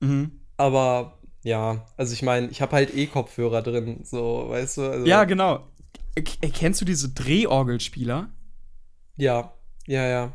[0.00, 0.40] Mhm.
[0.56, 4.82] Aber ja, also ich meine, ich habe halt eh Kopfhörer drin, so, weißt du?
[4.82, 5.66] Also, Ja, genau.
[6.14, 8.28] Äh, Kennst du diese Drehorgelspieler?
[9.16, 9.52] Ja,
[9.86, 10.32] ja, ja,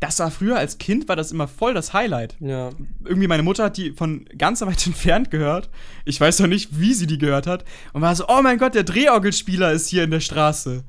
[0.00, 2.36] Das war früher als Kind, war das immer voll das Highlight.
[2.40, 2.70] ja.
[3.04, 5.70] irgendwie meine Mutter hat die von ganz weit entfernt gehört.
[6.04, 7.64] Ich weiß noch nicht, wie sie die gehört hat.
[7.92, 10.84] Und war so, oh mein Gott, der Drehorgelspieler ist hier in der Straße.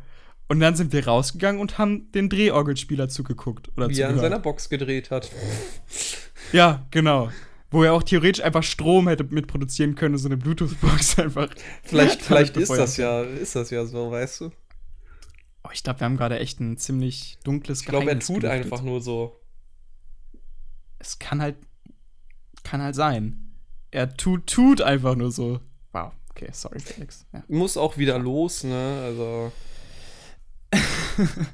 [0.48, 3.70] Und dann sind wir rausgegangen und haben dem Drehorgelspieler zugeguckt.
[3.78, 4.32] Oder Wie er an zugehört.
[4.32, 5.32] seiner Box gedreht hat.
[6.52, 7.30] Ja, genau.
[7.76, 11.50] Wo er auch theoretisch einfach Strom hätte mitproduzieren können, so eine Bluetooth-Box einfach.
[11.84, 14.52] Vielleicht, vielleicht ist das ja, ist das ja so, weißt du?
[15.62, 18.52] Oh, ich glaube, wir haben gerade echt ein ziemlich dunkles Ich glaube, er tut gelüftet.
[18.52, 19.42] einfach nur so.
[21.00, 21.58] Es kann halt,
[22.64, 23.58] kann halt sein.
[23.92, 25.60] Er tut, tut einfach nur so.
[25.92, 27.26] Wow, okay, sorry, Felix.
[27.34, 27.44] Ja.
[27.50, 29.02] Muss auch wieder los, ne?
[29.04, 29.52] Also.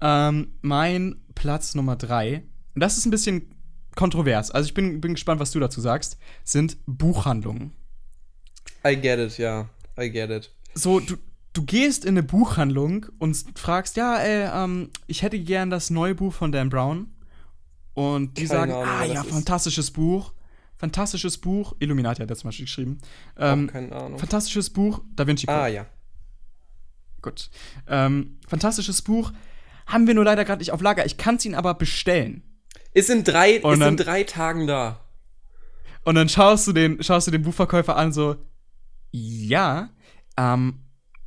[0.00, 3.55] Ähm, mein Platz Nummer drei, und das ist ein bisschen
[3.96, 7.72] kontrovers, also ich bin, bin gespannt, was du dazu sagst, sind Buchhandlungen.
[8.86, 9.68] I get it, ja.
[9.98, 10.52] I get it.
[10.74, 11.16] So, du,
[11.54, 16.14] du gehst in eine Buchhandlung und fragst, ja, ey, ähm, ich hätte gern das neue
[16.14, 17.08] Buch von Dan Brown.
[17.94, 19.32] Und die Keine sagen, Ahnung, ah ja, das ist.
[19.32, 20.32] fantastisches Buch.
[20.76, 21.74] Fantastisches Buch.
[21.78, 22.98] Illuminati hat er zum Beispiel geschrieben.
[23.38, 24.18] Ähm, keine Ahnung.
[24.18, 25.58] fantastisches Buch, Da Vinci Code.
[25.58, 25.86] Ah, ja.
[27.22, 27.48] Gut.
[27.88, 29.32] Ähm, fantastisches Buch.
[29.86, 31.06] Haben wir nur leider gerade nicht auf Lager.
[31.06, 32.42] Ich kann es Ihnen aber bestellen.
[32.96, 35.00] Ist in drei, Und ist dann- in drei Tagen da.
[36.04, 38.36] Und dann schaust du den, schaust du den Buchverkäufer an, so,
[39.12, 39.90] ja,
[40.38, 40.80] ähm,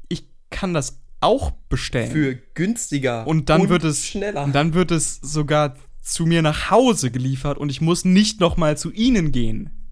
[0.07, 2.11] ich kann das auch bestellen.
[2.11, 3.27] Für günstiger.
[3.27, 4.43] und dann wird es schneller.
[4.45, 8.57] Und dann wird es sogar zu mir nach Hause geliefert und ich muss nicht noch
[8.57, 9.91] mal zu Ihnen gehen.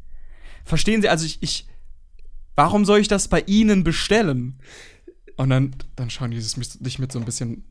[0.66, 1.10] Verstehen Sie?
[1.10, 1.68] Also ich, ich
[2.56, 4.60] warum soll ich das bei Ihnen bestellen?
[5.36, 7.66] Und dann, dann schauen die sich dich mit so ein bisschen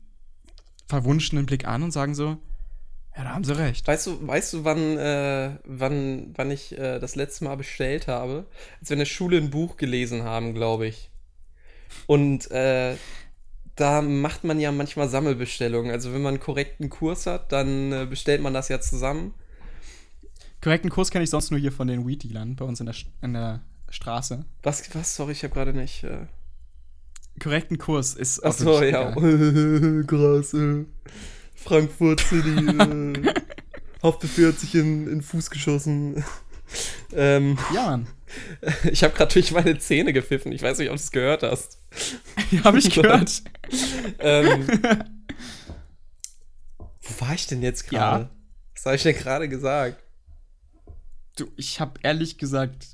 [0.87, 2.37] verwunschenen Blick an und sagen so,
[3.17, 3.87] ja, da haben Sie recht.
[3.87, 8.45] Weißt du, weißt du, wann, äh, wann, wann ich äh, das letzte Mal bestellt habe?
[8.79, 11.09] Als wir in der Schule ein Buch gelesen haben, glaube ich.
[12.05, 12.95] Und äh,
[13.75, 15.91] da macht man ja manchmal Sammelbestellungen.
[15.91, 19.33] Also wenn man einen korrekten Kurs hat, dann äh, bestellt man das ja zusammen.
[20.61, 23.33] Korrekten Kurs kenne ich sonst nur hier von den Weed-Dealern bei uns in der, in
[23.33, 24.45] der Straße.
[24.61, 25.15] Was, was?
[25.15, 26.03] Sorry, ich habe gerade nicht.
[26.03, 26.27] Äh...
[27.39, 29.11] Korrekten Kurs ist Achso, wirklich ja.
[30.03, 30.85] Krass, äh.
[31.57, 32.49] Frankfurt City.
[32.49, 33.33] äh.
[34.03, 36.23] Haftbefehl hat sich in, in Fuß geschossen.
[37.13, 38.07] ähm, Ja, Mann.
[38.91, 40.51] ich habe gerade durch meine Zähne gepfiffen.
[40.51, 41.79] Ich weiß nicht, ob du es gehört hast.
[42.63, 43.41] Habe ich gehört.
[44.19, 44.67] Ähm,
[47.01, 48.25] wo war ich denn jetzt gerade?
[48.25, 48.29] Ja.
[48.75, 50.03] Was habe ich denn gerade gesagt?
[51.37, 52.87] Du, ich habe ehrlich gesagt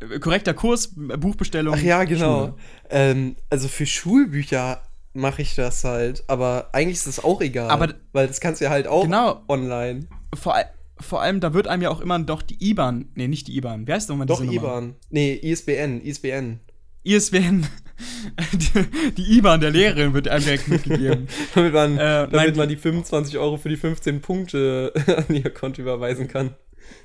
[0.00, 1.74] äh, korrekter Kurs, äh, Buchbestellung.
[1.76, 2.56] Ach ja, genau.
[2.88, 7.70] Ähm, also für Schulbücher mache ich das halt, aber eigentlich ist das auch egal.
[7.70, 9.42] Aber- weil das kannst du ja halt auch Genau.
[9.48, 10.06] online.
[10.34, 10.54] Vor,
[11.00, 13.86] vor allem, da wird einem ja auch immer doch die IBAN, nee, nicht die IBAN,
[13.86, 14.68] wie heißt nochmal Doch, diese Nummer?
[14.68, 14.94] IBAN.
[15.10, 16.60] Nee, ISBN, ISBN.
[17.02, 17.66] ISBN,
[18.52, 21.28] die, die IBAN der Lehrerin wird einem direkt mitgegeben.
[21.54, 24.92] damit man, Äh, damit nein, man die 25 Euro für die 15 Punkte
[25.28, 26.54] an ihr Konto überweisen kann.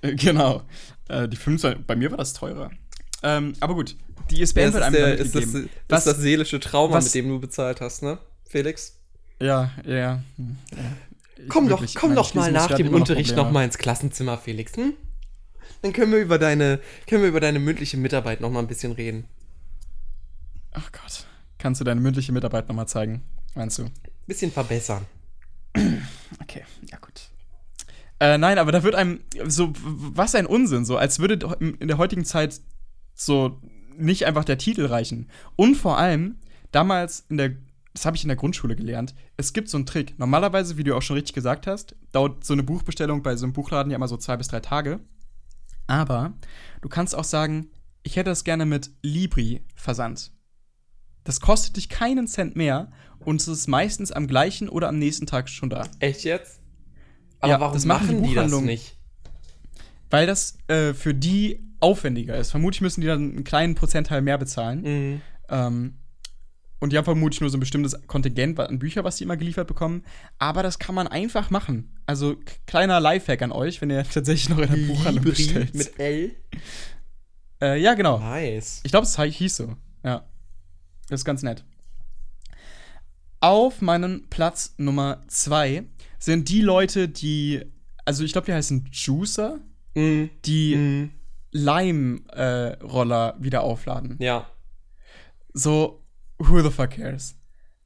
[0.01, 0.63] Äh, genau.
[1.07, 2.71] Äh, die 25, bei mir war das teurer.
[3.27, 3.95] Ähm, aber gut,
[4.29, 7.05] die ISBN Ja, wird ist, einem der, ist, das, ist Was- das seelische Trauma, was-
[7.05, 8.99] mit dem du bezahlt hast, ne, Felix?
[9.41, 9.95] Ja, ja.
[9.95, 10.23] ja.
[11.49, 13.47] Komm doch, wirklich, komm meine doch mal nach dem noch Unterricht Probleme.
[13.47, 14.77] noch mal ins Klassenzimmer, Felix.
[14.77, 14.93] Hm?
[15.81, 18.91] Dann können wir über deine, können wir über deine mündliche Mitarbeit noch mal ein bisschen
[18.93, 19.25] reden.
[20.71, 21.25] Ach Gott.
[21.57, 23.23] Kannst du deine mündliche Mitarbeit nochmal zeigen,
[23.55, 23.85] meinst du?
[24.27, 25.05] Bisschen verbessern.
[26.41, 27.29] Okay, ja gut.
[28.19, 31.37] Äh, nein, aber da wird einem so, was ein Unsinn, so als würde
[31.79, 32.61] in der heutigen Zeit
[33.15, 33.59] so
[33.97, 35.29] nicht einfach der Titel reichen.
[35.55, 36.35] Und vor allem,
[36.71, 37.55] damals in der,
[37.93, 40.19] das habe ich in der Grundschule gelernt, es gibt so einen Trick.
[40.19, 43.53] Normalerweise, wie du auch schon richtig gesagt hast, dauert so eine Buchbestellung bei so einem
[43.53, 44.99] Buchladen ja immer so zwei bis drei Tage.
[45.87, 46.33] Aber
[46.81, 47.69] du kannst auch sagen,
[48.03, 50.31] ich hätte das gerne mit Libri versandt.
[51.23, 55.25] Das kostet dich keinen Cent mehr und es ist meistens am gleichen oder am nächsten
[55.25, 55.87] Tag schon da.
[55.99, 56.59] Echt jetzt?
[57.39, 58.97] Aber Ja, warum das machen die die das nicht?
[60.11, 62.51] Weil das äh, für die aufwendiger ist.
[62.51, 64.81] Vermutlich müssen die dann einen kleinen Prozentteil mehr bezahlen.
[64.81, 65.21] Mhm.
[65.49, 65.93] Ähm,
[66.79, 69.67] und die haben vermutlich nur so ein bestimmtes Kontingent an Büchern, was die immer geliefert
[69.67, 70.03] bekommen.
[70.39, 71.95] Aber das kann man einfach machen.
[72.05, 72.35] Also
[72.67, 75.73] kleiner Lifehack an euch, wenn ihr tatsächlich noch in der Buchhandlung bestellt.
[75.75, 76.35] mit L?
[77.61, 78.19] äh, ja, genau.
[78.19, 78.81] Nice.
[78.83, 79.75] Ich glaube, es hieß so.
[80.03, 80.25] Ja.
[81.07, 81.63] Das ist ganz nett.
[83.39, 85.83] Auf meinem Platz Nummer zwei
[86.17, 87.61] sind die Leute, die,
[88.03, 89.59] also ich glaube, die heißen Juicer,
[89.95, 90.29] Mhm.
[90.45, 91.09] die Mhm.
[91.55, 94.17] Lime-Roller wieder aufladen.
[94.19, 94.49] Ja.
[95.53, 96.03] So,
[96.37, 97.37] who the fuck cares?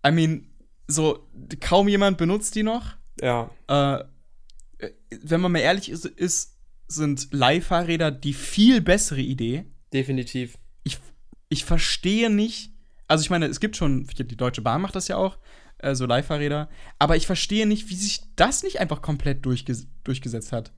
[0.06, 0.48] I mean,
[0.88, 1.30] so,
[1.60, 2.96] kaum jemand benutzt die noch.
[3.22, 3.52] Ja.
[3.68, 4.04] Äh,
[5.22, 9.66] wenn man mal ehrlich ist, ist sind Leihfahrräder die viel bessere Idee.
[9.94, 10.58] Definitiv.
[10.84, 10.98] Ich,
[11.50, 12.74] ich verstehe nicht,
[13.08, 15.38] also ich meine, es gibt schon, die Deutsche Bahn macht das ja auch,
[15.78, 20.52] äh, so Leihfahrräder, aber ich verstehe nicht, wie sich das nicht einfach komplett durchges durchgesetzt
[20.52, 20.74] hat.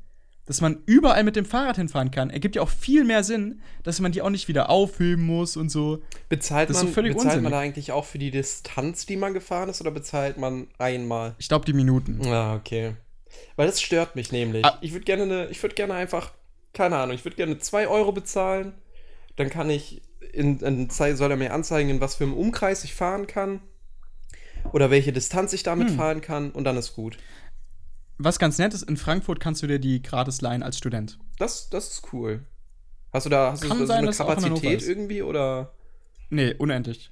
[0.45, 3.99] Dass man überall mit dem Fahrrad hinfahren kann, ergibt ja auch viel mehr Sinn, dass
[3.99, 6.01] man die auch nicht wieder aufheben muss und so.
[6.29, 7.59] Bezahlt, man, so völlig bezahlt man unsinnig.
[7.59, 11.35] eigentlich auch für die Distanz, die man gefahren ist, oder bezahlt man einmal?
[11.37, 12.19] Ich glaube, die Minuten.
[12.25, 12.95] Ah, okay.
[13.55, 14.65] Weil das stört mich nämlich.
[14.65, 14.77] Ah.
[14.81, 16.31] Ich würde gerne, ne, ich würde gerne einfach
[16.73, 18.73] keine Ahnung, ich würde gerne 2 Euro bezahlen.
[19.35, 20.01] Dann kann ich,
[20.33, 23.61] in, in, soll er mir anzeigen, in was für einem Umkreis ich fahren kann.
[24.73, 25.97] Oder welche Distanz ich damit hm.
[25.97, 26.51] fahren kann.
[26.51, 27.17] Und dann ist gut.
[28.23, 31.17] Was ganz nett ist, in Frankfurt kannst du dir die gratis leihen als Student.
[31.39, 32.45] Das, das ist cool.
[33.11, 35.73] Hast du da, hast du da sein, so eine Kapazität irgendwie oder?
[36.29, 37.11] Nee, unendlich.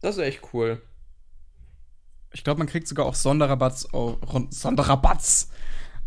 [0.00, 0.82] Das ist echt cool.
[2.32, 4.18] Ich glaube, man kriegt sogar auch Sonderrabatts, auf,
[4.50, 5.48] Sonderrabatts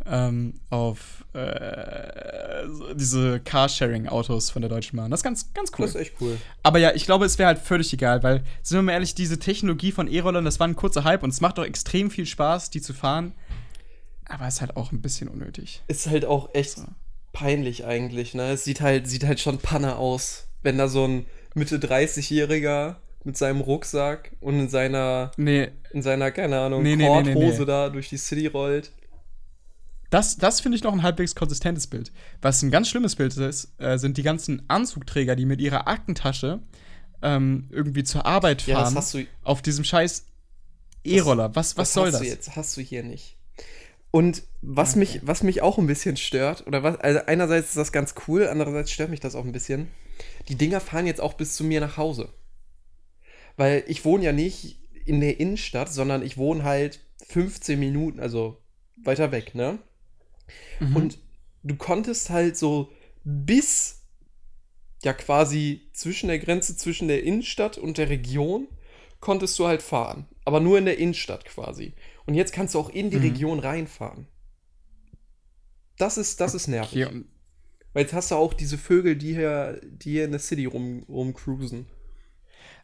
[0.06, 5.10] ähm, auf äh, diese Carsharing-Autos von der Deutschen Bahn.
[5.10, 5.86] Das ist ganz, ganz cool.
[5.86, 6.38] Das ist echt cool.
[6.62, 9.40] Aber ja, ich glaube, es wäre halt völlig egal, weil, sind wir mal ehrlich, diese
[9.40, 12.70] Technologie von E-Rollern, das war ein kurzer Hype und es macht auch extrem viel Spaß,
[12.70, 13.34] die zu fahren.
[14.32, 15.84] Aber es ist halt auch ein bisschen unnötig.
[15.88, 16.86] Ist halt auch echt so.
[17.34, 18.52] peinlich eigentlich, ne?
[18.52, 23.36] Es sieht halt, sieht halt schon Panne aus, wenn da so ein Mitte 30-Jähriger mit
[23.36, 25.70] seinem Rucksack und in seiner, nee.
[25.92, 28.92] in seiner, keine Ahnung, nee, Korthose nee, nee, da durch die City rollt.
[30.10, 32.12] Das, das finde ich noch ein halbwegs konsistentes Bild.
[32.42, 36.60] Was ein ganz schlimmes Bild ist, äh, sind die ganzen Anzugträger, die mit ihrer Aktentasche
[37.22, 38.96] ähm, irgendwie zur Arbeit fahren.
[38.96, 40.26] Ja, auf diesem scheiß
[41.04, 41.54] E-Roller.
[41.56, 42.22] Was, was soll das?
[42.22, 43.38] Du jetzt hast du hier nicht.
[44.12, 45.00] Und was, okay.
[45.00, 48.48] mich, was mich auch ein bisschen stört, oder was, also einerseits ist das ganz cool,
[48.48, 49.88] andererseits stört mich das auch ein bisschen.
[50.50, 52.30] Die Dinger fahren jetzt auch bis zu mir nach Hause.
[53.56, 58.58] Weil ich wohne ja nicht in der Innenstadt, sondern ich wohne halt 15 Minuten, also
[59.04, 59.80] weiter weg, ne?
[60.80, 60.96] Mhm.
[60.96, 61.20] Und
[61.64, 62.92] du konntest halt so
[63.24, 64.02] bis
[65.04, 68.68] ja quasi zwischen der Grenze zwischen der Innenstadt und der Region
[69.20, 70.28] konntest du halt fahren.
[70.46, 71.94] Aber nur in der Innenstadt quasi.
[72.32, 73.24] Und jetzt kannst du auch in die mhm.
[73.24, 74.26] Region reinfahren.
[75.98, 77.06] Das ist, das ist nervig.
[77.06, 77.26] Okay.
[77.92, 81.04] Weil jetzt hast du auch diese Vögel, die hier, die hier in der City rum,
[81.10, 81.88] rumcruisen.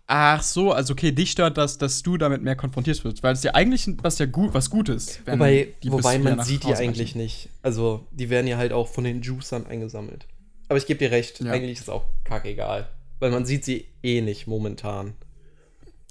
[0.06, 3.44] Ach so, also okay, dich stört das, dass du damit mehr konfrontiert wirst, weil es
[3.44, 5.22] ja eigentlich was ja gut, was Gutes.
[5.26, 7.48] Wobei, wobei man sieht die eigentlich nicht.
[7.62, 10.28] Also die werden ja halt auch von den Juicern eingesammelt.
[10.68, 11.54] Aber ich gebe dir recht, ja.
[11.54, 12.90] eigentlich ist es auch kackegal.
[13.20, 15.14] Weil man sieht sie eh nicht momentan.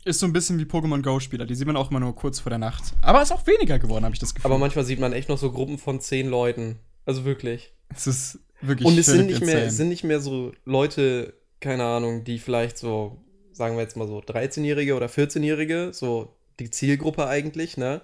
[0.07, 2.51] Ist so ein bisschen wie Pokémon Go-Spieler, die sieht man auch immer nur kurz vor
[2.51, 2.95] der Nacht.
[3.03, 4.51] Aber ist auch weniger geworden, habe ich das Gefühl.
[4.51, 6.79] Aber manchmal sieht man echt noch so Gruppen von zehn Leuten.
[7.05, 7.73] Also wirklich.
[7.95, 11.85] Es ist wirklich Und es sind nicht, mehr, es sind nicht mehr so Leute, keine
[11.85, 13.19] Ahnung, die vielleicht so
[13.57, 18.03] sagen wir jetzt mal so 13-Jährige oder 14-Jährige, so die Zielgruppe eigentlich, ne?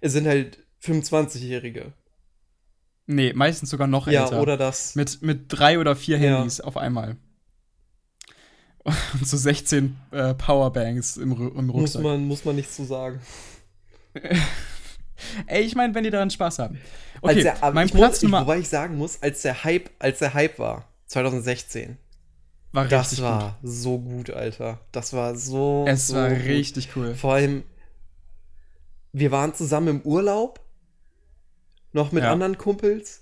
[0.00, 1.92] Es sind halt 25-Jährige.
[3.06, 4.32] Nee, meistens sogar noch älter.
[4.32, 4.94] Ja, oder das.
[4.94, 6.64] Mit, mit drei oder vier Handys ja.
[6.64, 7.16] auf einmal.
[8.84, 12.02] Und so 16 äh, Powerbanks im, im Rucksack.
[12.02, 13.20] Muss man, muss man nichts zu sagen.
[15.46, 16.80] Ey, ich meine, wenn die daran Spaß haben.
[17.20, 18.40] Okay, der, mein Platz muss, Nummer.
[18.42, 21.98] Wobei ich sagen muss, als der Hype, als der Hype war, 2016,
[22.72, 23.70] war das richtig war gut.
[23.70, 24.80] so gut, Alter.
[24.92, 25.84] Das war so.
[25.86, 26.44] Es so war gut.
[26.44, 27.14] richtig cool.
[27.14, 27.64] Vor allem,
[29.12, 30.60] wir waren zusammen im Urlaub.
[31.92, 32.32] Noch mit ja.
[32.32, 33.19] anderen Kumpels.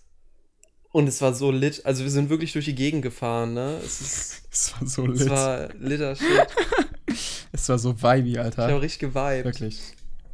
[0.90, 1.84] Und es war so lit.
[1.84, 3.78] Also, wir sind wirklich durch die Gegend gefahren, ne?
[3.84, 5.20] Es, ist, es war so lit.
[5.20, 6.46] Es war litter Shit.
[7.52, 8.66] es war so vibey, Alter.
[8.66, 9.44] Ich habe richtig geweibt.
[9.44, 9.80] Wirklich.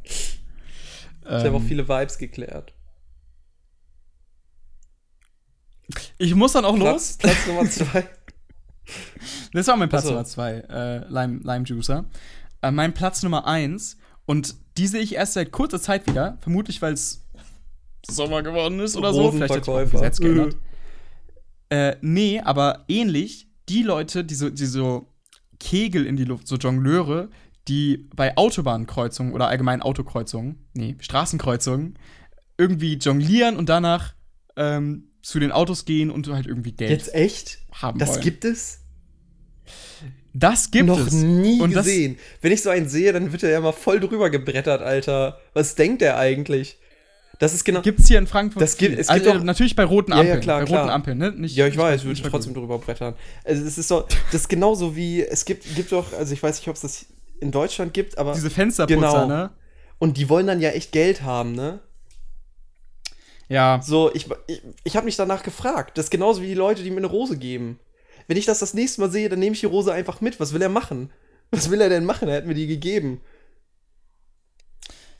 [0.03, 2.73] Ich ähm, habe auch viele Vibes geklärt.
[6.17, 7.17] Ich muss dann auch Platz, los.
[7.17, 8.07] Platz Nummer zwei.
[9.53, 12.05] Das war mein Platz Nummer zwei, äh, Lime, Lime Juicer.
[12.61, 16.81] Äh, mein Platz Nummer eins, und die sehe ich erst seit kurzer Zeit wieder, vermutlich
[16.81, 17.24] weil es
[18.09, 19.31] Sommer geworden ist oder so.
[19.31, 20.55] Vielleicht hat sich Gesetz geändert.
[21.69, 25.07] äh, nee, aber ähnlich, die Leute, die so, die so
[25.59, 27.29] Kegel in die Luft, so Jongleure,
[27.67, 31.97] die bei Autobahnkreuzungen oder allgemein Autokreuzungen, nee, Straßenkreuzungen,
[32.57, 34.13] irgendwie jonglieren und danach
[34.55, 37.59] ähm, zu den Autos gehen und halt irgendwie Geld Jetzt echt?
[37.71, 38.21] haben das wollen.
[38.21, 38.81] gibt es?
[40.33, 41.13] Das gibt Noch es.
[41.13, 42.17] Noch nie und gesehen.
[42.41, 45.39] Wenn ich so einen sehe, dann wird er ja mal voll drüber gebrettert, Alter.
[45.53, 46.77] Was denkt der eigentlich?
[47.39, 47.81] Das ist genau.
[47.81, 48.61] Gibt's hier in Frankfurt?
[48.61, 50.27] Das gibt, es also, gibt auch, natürlich bei roten Ampeln.
[50.27, 50.81] Ja, ja klar, bei klar.
[50.81, 51.31] roten Ampeln, ne?
[51.31, 53.15] Nicht, ja, ich weiß, würde ich trotzdem drüber brettern.
[53.43, 56.59] Also, es ist so, das ist genauso wie, es gibt, gibt doch, also ich weiß
[56.59, 57.05] nicht, ob es das
[57.39, 58.33] in Deutschland gibt, aber.
[58.33, 59.27] Diese Fensterputzer, genau.
[59.27, 59.51] ne?
[59.99, 61.79] Und die wollen dann ja echt Geld haben, ne?
[63.47, 63.79] Ja.
[63.83, 65.97] So, ich, ich, ich habe mich danach gefragt.
[65.97, 67.79] Das ist genauso wie die Leute, die mir eine Rose geben.
[68.27, 70.39] Wenn ich das das nächste Mal sehe, dann nehme ich die Rose einfach mit.
[70.39, 71.11] Was will er machen?
[71.51, 72.27] Was will er denn machen?
[72.27, 73.21] Er hat mir die gegeben.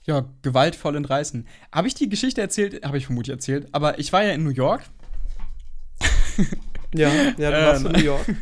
[0.06, 1.48] Ja, gewaltvoll entreißen.
[1.72, 2.86] Habe ich die Geschichte erzählt?
[2.86, 3.68] Habe ich vermutlich erzählt.
[3.72, 4.84] Aber ich war ja in New York.
[6.94, 8.26] ja, ja, du warst in New York.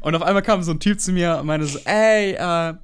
[0.00, 2.76] Und auf einmal kam so ein Typ zu mir und meinte so, ey, uh,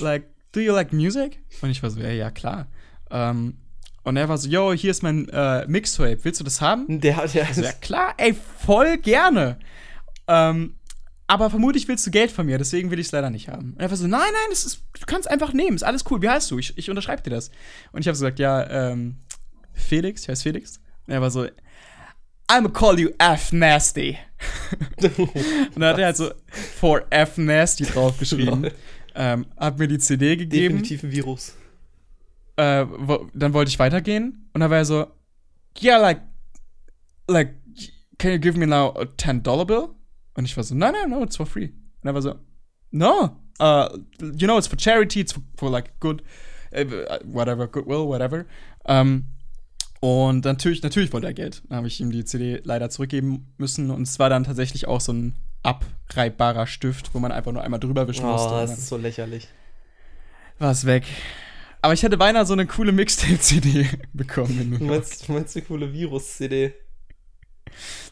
[0.00, 1.40] like, do you like music?
[1.60, 2.68] Und ich war so, ja, ja klar.
[3.10, 3.58] Um,
[4.04, 7.00] und er war so, yo, hier ist mein äh, Mixtape, willst du das haben?
[7.00, 7.44] Der hat ja.
[7.44, 9.58] Also, ja klar, ey, voll gerne.
[10.26, 10.77] Ähm,
[11.28, 13.74] aber vermutlich willst du Geld von mir, deswegen will ich es leider nicht haben.
[13.74, 16.22] Und er war so, nein, nein, das ist, du kannst einfach nehmen, ist alles cool.
[16.22, 16.58] Wie heißt du?
[16.58, 17.50] Ich, ich unterschreibe dir das.
[17.92, 19.16] Und ich habe so gesagt, ja, ähm,
[19.74, 20.80] Felix, ich heiße Felix.
[21.06, 21.46] Und er war so,
[22.48, 24.16] I'ma call you F Nasty.
[25.74, 26.30] und da hat er halt so
[26.76, 28.70] for F Nasty draufgeschrieben.
[29.14, 30.76] ähm, hat mir die CD gegeben.
[30.76, 31.54] Definitiv ein Virus.
[32.56, 35.06] Äh, wo, dann wollte ich weitergehen und dann war er so,
[35.82, 36.22] yeah, like,
[37.28, 37.54] like,
[38.16, 39.90] can you give me now a $10 bill?
[40.38, 41.70] Und ich war so, no, no, no, it's for free.
[42.00, 42.36] Und er war so,
[42.92, 43.88] no, uh,
[44.20, 46.22] you know, it's for charity, it's for, for like good,
[46.72, 46.84] uh,
[47.24, 48.44] whatever, goodwill, whatever.
[48.84, 49.24] Um,
[50.00, 51.62] und natürlich, natürlich wollte er Geld.
[51.68, 53.90] Dann habe ich ihm die CD leider zurückgeben müssen.
[53.90, 57.80] Und es war dann tatsächlich auch so ein abreibbarer Stift, wo man einfach nur einmal
[57.80, 58.50] drüber wischen Oh, musste.
[58.50, 59.48] das Und ist so lächerlich.
[60.60, 61.02] war es weg.
[61.82, 64.60] Aber ich hätte beinahe so eine coole Mixtape-CD bekommen.
[64.60, 64.98] in New Du York.
[65.00, 66.74] meinst, du meinst eine coole Virus-CD?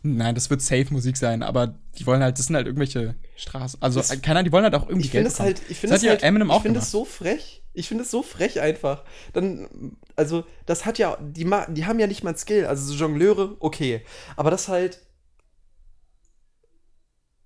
[0.03, 3.81] Nein, das wird safe Musik sein, aber die wollen halt, das sind halt irgendwelche Straßen.
[3.83, 5.95] Also, Das- keine Ahnung, die wollen halt auch irgendwie Ich Geld es halt, ich finde
[5.95, 7.63] Das es halt, Eminem auch ich finde es so frech.
[7.73, 9.05] Ich finde es so frech einfach.
[9.35, 12.67] Dann, also, das hat ja, die, die haben ja nicht mal Skill.
[12.67, 14.03] Also, so Jongleure, okay.
[14.37, 15.01] Aber das halt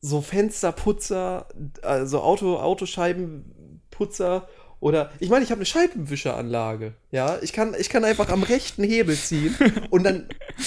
[0.00, 1.48] so Fensterputzer,
[1.82, 4.48] also Auto, Autoscheibenputzer
[4.80, 6.94] oder, ich meine, ich habe eine Scheibenwischeranlage.
[7.10, 9.54] Ja, ich kann, ich kann einfach am rechten Hebel ziehen
[9.90, 10.26] und dann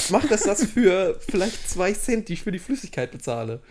[0.09, 3.61] macht das das für vielleicht zwei Cent, die ich für die Flüssigkeit bezahle.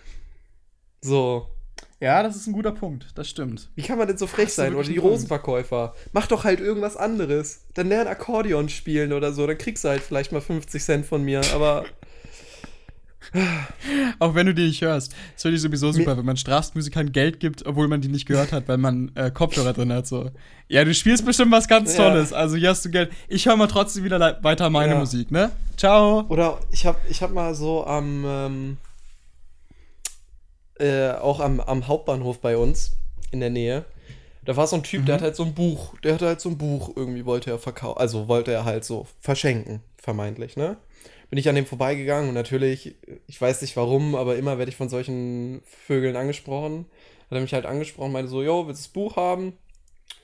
[1.00, 1.46] So.
[2.00, 3.70] Ja, das ist ein guter Punkt, das stimmt.
[3.76, 4.74] Wie kann man denn so frech sein?
[4.74, 4.98] Oder die.
[4.98, 5.94] Rosenverkäufer.
[6.12, 7.60] Mach doch halt irgendwas anderes.
[7.74, 9.46] Dann lern Akkordeon spielen oder so.
[9.46, 11.42] Dann kriegst du halt vielleicht mal 50 Cent von mir.
[11.54, 11.84] Aber
[14.18, 15.12] Auch wenn du die nicht hörst.
[15.34, 18.52] Das finde ich sowieso super, wenn man Straßenmusikern Geld gibt, obwohl man die nicht gehört
[18.52, 20.06] hat, weil man äh, Kopfhörer drin hat.
[20.06, 20.30] So.
[20.68, 22.08] Ja, du spielst bestimmt was ganz Ja.
[22.08, 22.32] Tolles.
[22.32, 23.10] Also hier hast du Geld.
[23.28, 24.98] Ich höre mal trotzdem wieder weiter meine Ja.
[24.98, 25.50] Musik, ne?
[25.76, 26.24] Ciao.
[26.28, 28.76] Oder ich hab, ich hab mal so am, ähm,
[30.78, 32.92] äh, auch am, am Hauptbahnhof bei uns
[33.30, 33.84] in der Nähe.
[34.44, 36.48] Da war so ein Typ, der hat halt so ein Buch, der hatte halt so
[36.48, 40.78] ein Buch, irgendwie wollte er verkaufen, also wollte er halt so verschenken, vermeintlich, ne?
[41.32, 42.94] Bin ich an dem vorbeigegangen und natürlich,
[43.26, 46.84] ich weiß nicht warum, aber immer werde ich von solchen Vögeln angesprochen.
[47.30, 49.54] Hat er mich halt angesprochen, meinte so, yo, willst du das Buch haben?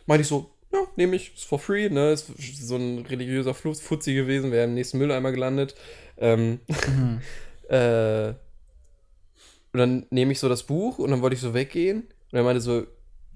[0.04, 2.12] Meinte ich so, ja, nehme ich, ist for free, ne?
[2.12, 5.76] Ist so ein religiöser Fuzzi gewesen, wäre im nächsten Mülleimer gelandet.
[6.18, 6.60] Ähm,
[7.70, 8.34] äh,
[9.72, 12.02] und dann nehme ich so das Buch und dann wollte ich so weggehen.
[12.32, 12.82] Und er meinte so,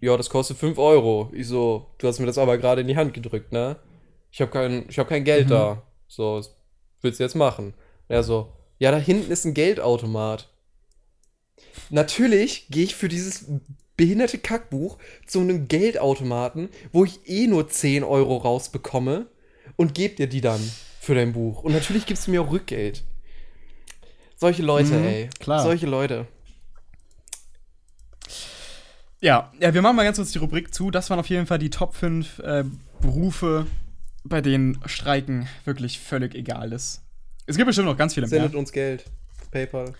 [0.03, 1.31] ja, das kostet 5 Euro.
[1.33, 3.77] Ich so, du hast mir das aber gerade in die Hand gedrückt, ne?
[4.31, 5.83] Ich habe kein, ich hab kein Geld da.
[6.07, 6.43] So,
[7.03, 7.67] willst du jetzt machen?
[7.67, 7.75] Und
[8.09, 10.49] er so, ja, da hinten ist ein Geldautomat.
[11.91, 13.45] Natürlich gehe ich für dieses
[13.97, 19.27] behinderte Kackbuch zu einem Geldautomaten, wo ich eh nur 10 Euro rausbekomme
[19.77, 20.61] und gebe dir die dann
[21.01, 21.63] für dein Buch.
[21.63, 23.05] Und natürlich gibst du mir auch Rückgeld.
[24.37, 25.31] Solche Leute, Mhm, ey.
[25.39, 25.63] klar.
[25.63, 26.27] Solche Leute.
[29.21, 30.91] Ja, ja, wir machen mal ganz kurz die Rubrik zu.
[30.91, 32.65] Das waren auf jeden Fall die Top 5 äh,
[33.01, 33.67] Berufe,
[34.25, 37.03] bei denen Streiken wirklich völlig egal ist.
[37.47, 38.41] Es gibt bestimmt noch ganz viele mehr.
[38.41, 39.05] Sendet uns Geld.
[39.51, 39.95] PayPal.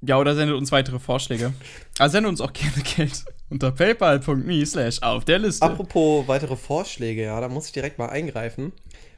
[0.00, 1.52] Ja, oder sendet uns weitere Vorschläge.
[1.98, 5.64] Also sendet uns auch gerne Geld unter paypal.me slash auf der Liste.
[5.64, 8.72] Apropos weitere Vorschläge, ja, da muss ich direkt mal eingreifen.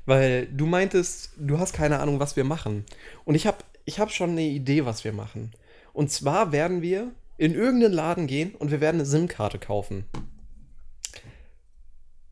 [0.05, 2.85] Weil du meintest, du hast keine Ahnung, was wir machen.
[3.25, 5.51] Und ich habe ich hab schon eine Idee, was wir machen.
[5.92, 10.05] Und zwar werden wir in irgendeinen Laden gehen und wir werden eine SIM-Karte kaufen.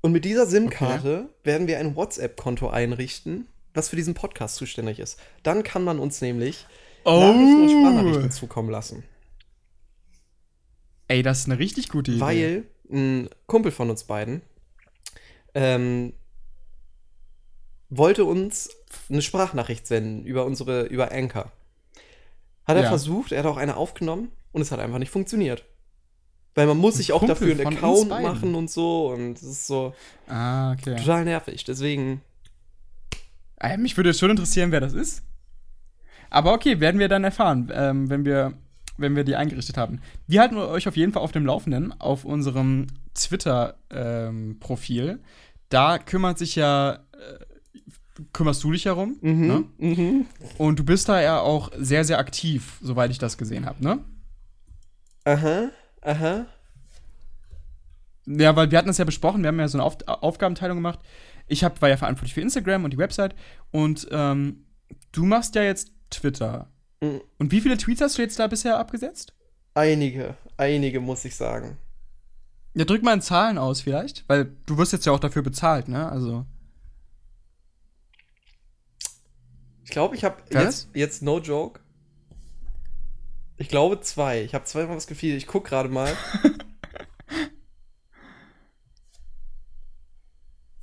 [0.05, 5.19] Und mit dieser SIM-Karte werden wir ein WhatsApp-Konto einrichten, was für diesen Podcast zuständig ist.
[5.43, 6.67] Dann kann man uns nämlich
[7.07, 9.05] Nachrichten und Sprachnachrichten zukommen lassen.
[11.09, 12.21] Ey, das ist eine richtig gute Idee.
[12.21, 14.43] Weil ein Kumpel von uns beiden
[15.55, 16.13] ähm,
[17.89, 18.77] wollte uns
[19.09, 21.51] eine Sprachnachricht senden über unsere, über Anchor.
[22.67, 22.89] Hat er Ja.
[22.91, 25.65] versucht, er hat auch eine aufgenommen und es hat einfach nicht funktioniert.
[26.55, 29.67] Weil man muss sich auch Kumpel dafür einen Account machen und so und es ist
[29.67, 29.93] so
[30.29, 30.97] Ah, okay.
[30.97, 31.65] total nervig.
[31.65, 32.21] Deswegen,
[33.61, 35.23] Äh, mich würde jetzt schon interessieren, wer das ist.
[36.31, 38.55] Aber okay, werden wir dann erfahren, ähm, wenn, wir,
[38.99, 40.01] wenn wir die eingerichtet haben.
[40.27, 45.21] Wir halten euch auf jeden Fall auf dem Laufenden auf unserem Twitter-Profil.
[45.69, 46.99] da kümmert sich ja, äh,
[48.33, 49.17] kümmerst du dich herum.
[49.23, 49.65] Ne?
[49.79, 50.27] mhm.
[50.59, 53.99] Und du bist da ja auch sehr, sehr aktiv, soweit ich das gesehen habe, ne?
[55.25, 55.71] aha,
[56.05, 56.47] aha.
[58.27, 61.01] Ja, weil wir hatten das ja besprochen, wir haben ja so eine Auf Aufgabenteilung gemacht.
[61.47, 63.35] Ich hab, war ja verantwortlich für Instagram und die Website.
[63.71, 64.65] Und ähm,
[65.13, 66.69] du machst ja jetzt Twitter.
[67.01, 67.21] Mhm.
[67.39, 69.35] Und wie viele Tweets hast du jetzt da bisher abgesetzt?
[69.75, 71.77] Einige, einige muss ich sagen.
[72.75, 75.89] Ja, drück mal in Zahlen aus vielleicht, weil du wirst jetzt ja auch dafür bezahlt,
[75.89, 76.11] ne?
[76.11, 76.45] Also.
[79.85, 81.81] Ich glaube, ich habe jetzt, jetzt no joke.
[83.57, 84.43] Ich glaube zwei.
[84.43, 85.37] Ich habe zweimal was gefehlt.
[85.37, 86.13] Ich guck gerade mal.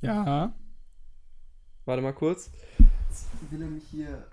[0.00, 0.54] ja.
[1.84, 2.50] Warte mal kurz.
[3.08, 4.26] Jetzt will er mich hier.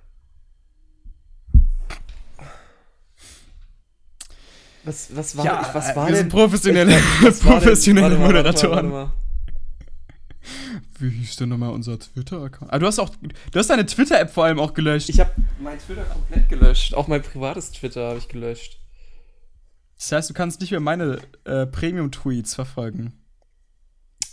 [4.85, 6.21] Was, was war, ja, was äh, war wir denn?
[6.21, 6.97] Sind professionelle,
[7.41, 8.71] professionelle Moderatoren.
[8.71, 9.28] Warte mal, warte mal.
[10.99, 12.73] Wie hieß denn nochmal unser Twitter-Account?
[12.73, 15.09] Ah, du hast auch, du hast deine Twitter-App vor allem auch gelöscht.
[15.09, 16.93] Ich habe mein Twitter komplett gelöscht.
[16.93, 18.79] Auch mein privates Twitter habe ich gelöscht.
[19.97, 23.13] Das heißt, du kannst nicht mehr meine äh, Premium-Tweets verfolgen.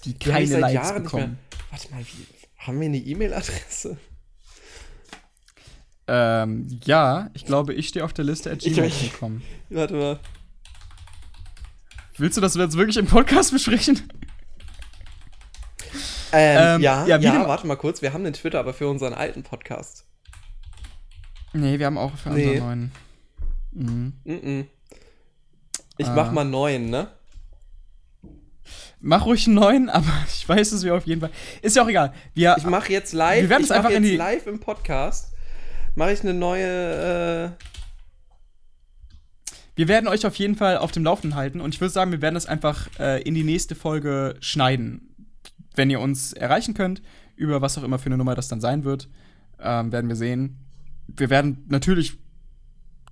[0.05, 1.39] Die keine seit Likes Jahren bekommen.
[1.71, 2.27] Warte mal, wie,
[2.59, 3.97] haben wir eine E-Mail-Adresse?
[6.09, 9.43] Ähm, ja, ich glaube, ich stehe auf der Liste at gmail.com.
[9.71, 10.21] Warte mal.
[12.17, 14.09] Willst du das jetzt wirklich im Podcast besprechen?
[16.33, 18.03] Ähm, Ähm, ja, ja, ja, warte mal kurz.
[18.03, 20.05] Wir haben den Twitter, aber für unseren alten Podcast.
[21.53, 22.47] Nee, wir haben auch für Nee.
[22.61, 22.93] unseren neuen.
[23.73, 24.13] Mhm.
[24.25, 24.67] Mhm.
[25.99, 26.15] Ich Ah.
[26.15, 27.09] mach mal neun, ne?
[29.01, 31.31] Mach ruhig einen neuen, aber ich weiß, dass wir auf jeden Fall.
[31.63, 32.13] Ist ja auch egal.
[32.35, 33.43] Wir, Ich mach jetzt live.
[33.43, 35.33] Wir werden es einfach in jetzt die- live im Podcast.
[35.95, 37.55] Mache ich eine neue.
[37.57, 37.65] Äh,
[39.77, 42.23] wir werden euch auf jeden Fall auf dem Laufenden halten und ich würde sagen, wir
[42.23, 45.15] werden das einfach äh, in die nächste Folge schneiden.
[45.77, 47.03] Wenn ihr uns erreichen könnt,
[47.37, 49.09] über was auch immer für eine Nummer das dann sein wird,
[49.61, 50.59] ähm, werden wir sehen.
[51.07, 52.19] Wir werden natürlich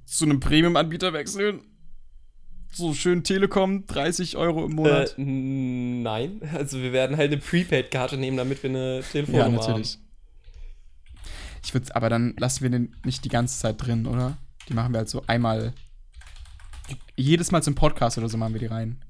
[0.04, 1.60] zu einem Premium-Anbieter wechseln.
[2.72, 5.14] So schön Telekom, 30 Euro im äh, Monat.
[5.16, 6.40] nein.
[6.52, 9.98] Also wir werden halt eine Prepaid-Karte nehmen, damit wir eine Telefonnummer ja, natürlich.
[11.64, 14.36] Ich würde, aber dann lassen wir den nicht die ganze Zeit drin, oder?
[14.68, 15.72] Die machen wir halt so einmal.
[17.16, 19.03] Jedes Mal zum Podcast oder so machen wir die rein.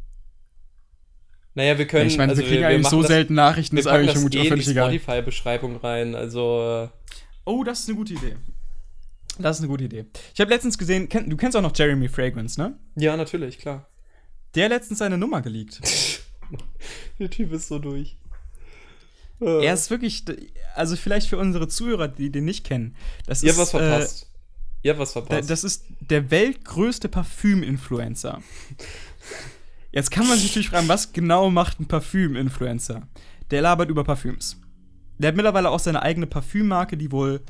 [1.55, 2.07] Naja, wir können.
[2.09, 4.15] ich meine, also wir kriegen eigentlich machen so das, selten Nachrichten, Wir ist eigentlich das
[4.15, 4.91] vermutlich auch eh in die völlig egal.
[4.91, 6.15] Spotify-Beschreibung rein.
[6.15, 6.85] Also.
[6.85, 6.89] äh,
[7.47, 8.37] Oh, das ist eine gute Idee.
[9.39, 10.07] Das ist eine gute Idee.
[10.33, 12.79] Ich habe letztens gesehen, kenn, du kennst auch noch Jeremy Fragrance, ne?
[12.97, 13.87] Ja, natürlich, klar.
[14.55, 15.81] Der hat letztens seine Nummer geleakt.
[17.19, 18.17] Der Typ ist so durch.
[19.41, 20.25] Äh, Er ist wirklich,
[20.75, 22.97] also vielleicht für unsere Zuhörer, die den nicht kennen,
[23.27, 24.31] das Ihr ist habt was äh, verpasst.
[24.83, 25.51] Ihr habt was verpasst.
[25.51, 28.41] das ist der weltgrößte Parfüm-Influencer.
[29.95, 33.07] Jetzt kann man sich natürlich fragen, was genau macht ein Parfüm-Influencer?
[33.53, 34.61] Der labert über Parfüms.
[35.19, 37.43] Der hat mittlerweile auch seine eigene Parfümmarke, die wohl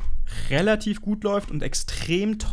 [0.51, 2.53] relativ gut läuft und extrem toll.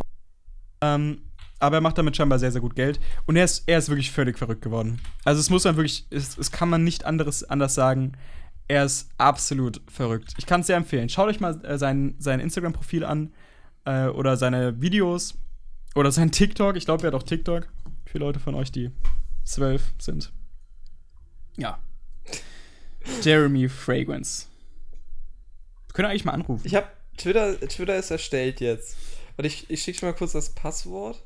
[0.80, 1.24] Ähm,
[1.60, 3.02] aber er macht damit scheinbar sehr, sehr gut Geld.
[3.26, 5.02] Und er ist, er ist wirklich völlig verrückt geworden.
[5.26, 8.14] Also es muss man wirklich, es, es kann man nicht anderes, anders sagen.
[8.70, 10.34] Er ist absolut verrückt.
[10.38, 11.10] Ich kann es sehr empfehlen.
[11.10, 13.34] Schaut euch mal äh, sein, sein Instagram-Profil an
[13.84, 15.38] äh, oder seine Videos
[15.96, 16.78] oder sein TikTok.
[16.78, 17.68] Ich glaube, er hat auch TikTok.
[18.06, 18.92] Für Leute von euch, die
[19.44, 20.32] zwölf sind.
[21.58, 21.80] Ja.
[23.22, 24.48] Jeremy Fragrance.
[25.94, 26.66] Können wir eigentlich mal anrufen.
[26.66, 27.00] ich hab.
[27.18, 28.96] Twitter, Twitter ist erstellt jetzt.
[29.36, 31.24] Warte, ich, ich schicke mal kurz das Passwort.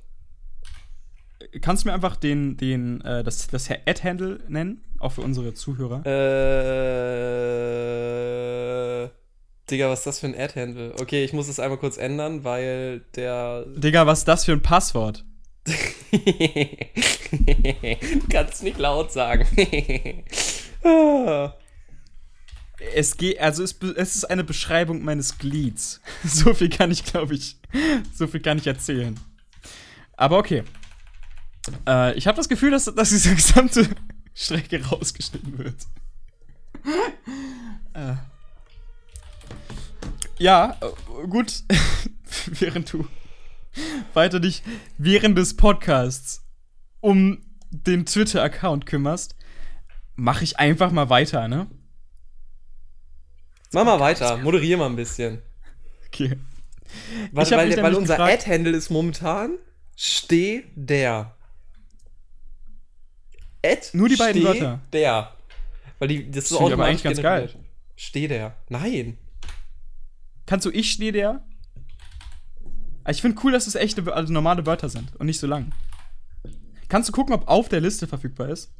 [1.61, 4.81] Kannst du mir einfach den, den, äh, das, das Ad-Handle nennen?
[4.99, 6.05] Auch für unsere Zuhörer.
[6.05, 6.15] Äh.
[9.69, 10.93] Digga, was ist das für ein Ad-Handle?
[10.99, 13.65] Okay, ich muss es einmal kurz ändern, weil der.
[13.75, 15.25] Digga, was ist das für ein Passwort?
[15.65, 15.73] Du
[18.29, 19.47] kannst nicht laut sagen.
[22.93, 26.01] Es geht, also es, es ist eine Beschreibung meines Glieds.
[26.23, 27.57] so viel kann ich, glaube ich,
[28.13, 29.17] so viel kann ich erzählen.
[30.17, 30.63] Aber okay.
[31.87, 33.87] Äh, ich habe das Gefühl, dass, dass diese gesamte
[34.33, 35.75] Strecke rausgeschnitten wird.
[37.93, 38.15] äh.
[40.37, 41.63] Ja, äh, gut.
[42.47, 43.07] während du
[44.13, 44.63] weiter dich
[44.97, 46.45] während des Podcasts
[47.01, 49.35] um den Twitter-Account kümmerst,
[50.15, 51.67] mache ich einfach mal weiter, ne?
[53.71, 55.41] Mach mal weiter, moderier mal ein bisschen.
[56.07, 56.37] Okay.
[57.35, 59.57] Hab weil, weil nämlich unser Ad-Handle ist momentan
[59.95, 61.35] Steh der.
[63.65, 64.81] Ad Nur die beiden steh Wörter.
[64.91, 65.31] Der.
[65.99, 67.57] Weil die, das ist Das aber automatisch eigentlich ganz generiert.
[67.95, 68.57] Steh der.
[68.69, 69.17] Nein.
[70.45, 71.43] Kannst du ich stehe der?
[73.07, 75.71] Ich finde cool, dass es echte, also normale Wörter sind und nicht so lang.
[76.89, 78.71] Kannst du gucken, ob auf der Liste verfügbar ist?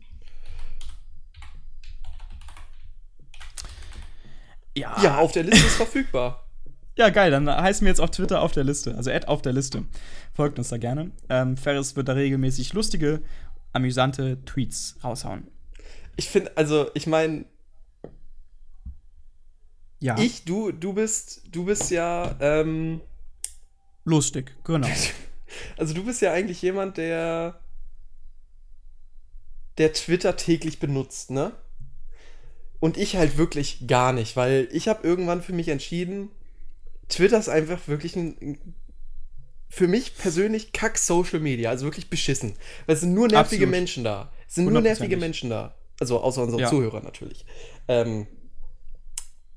[4.76, 4.96] Ja.
[5.02, 6.42] Ja, auf der Liste ist verfügbar.
[6.98, 7.30] Ja, geil.
[7.30, 8.96] Dann heißen wir jetzt auf Twitter auf der Liste.
[8.96, 9.84] Also Ad auf der Liste.
[10.34, 11.12] Folgt uns da gerne.
[11.28, 13.22] Ähm, Ferris wird da regelmäßig lustige,
[13.74, 15.46] amüsante Tweets raushauen.
[16.16, 17.44] Ich finde, also, ich meine,
[20.00, 20.18] Ja.
[20.18, 23.02] ich, du, du bist, du bist ja, ähm,
[24.06, 24.88] Lustig, genau.
[25.78, 27.60] also du bist ja eigentlich jemand, der,
[29.78, 31.52] der Twitter täglich benutzt, ne?
[32.80, 36.30] Und ich halt wirklich gar nicht, weil ich habe irgendwann für mich entschieden,
[37.10, 38.60] Twitter ist einfach wirklich ein,
[39.70, 42.56] für mich persönlich kack Social Media, also wirklich beschissen.
[42.86, 43.72] Weil es sind nur nervige Absolut.
[43.72, 44.32] Menschen da.
[44.48, 45.18] Es sind nur nervige.
[45.18, 45.76] Menschen da.
[46.00, 46.70] Also außer unseren Ja.
[46.70, 47.46] Zuhörern natürlich.
[47.88, 48.28] Ähm,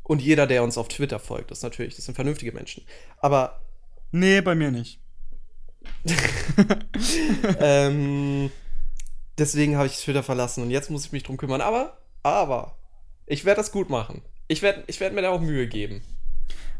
[0.03, 2.84] und jeder, der uns auf Twitter folgt, ist natürlich, das sind vernünftige Menschen.
[3.18, 3.61] Aber
[4.11, 5.01] Nee, bei mir nicht.
[7.61, 8.51] ähm,
[9.37, 11.61] deswegen habe ich Twitter verlassen und jetzt muss ich mich drum kümmern.
[11.61, 12.79] Aber, aber,
[13.27, 14.23] ich werde das gut machen.
[14.49, 16.03] Ich werde ich werd mir da auch Mühe geben.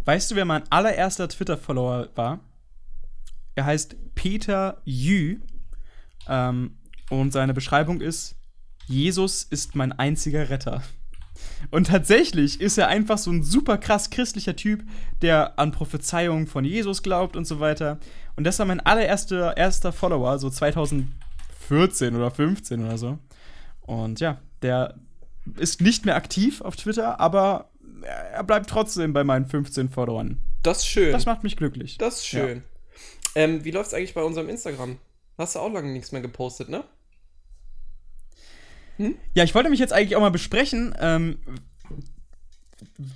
[0.05, 2.41] Weißt du, wer mein allererster Twitter-Follower war?
[3.55, 5.41] Er heißt Peter Jü.
[6.29, 6.79] Ähm,
[7.11, 8.37] und seine Beschreibung ist:
[8.87, 10.83] Jesus ist mein einziger Retter.
[11.70, 14.84] Und tatsächlich ist er einfach so ein super krass christlicher Typ,
[15.22, 17.99] der an Prophezeiungen von Jesus glaubt und so weiter.
[18.36, 23.18] Und das war mein allererster erster Follower, so 2014 oder 15 oder so.
[23.82, 24.95] Und ja, der
[25.57, 27.70] ist nicht mehr aktiv auf Twitter, aber
[28.03, 30.39] er bleibt trotzdem bei meinen 15 Followern.
[30.62, 31.12] Das ist schön.
[31.12, 31.99] Das macht mich glücklich.
[31.99, 32.62] Das ist schön.
[33.34, 33.43] Ja.
[33.43, 34.99] Ähm, wie läuft's eigentlich bei unserem Instagram?
[35.36, 36.84] Hast du auch lange nichts mehr gepostet, ne?
[38.99, 39.16] Hm?
[39.34, 40.94] Ja, ich wollte mich jetzt eigentlich auch mal besprechen.
[41.01, 41.38] Ähm,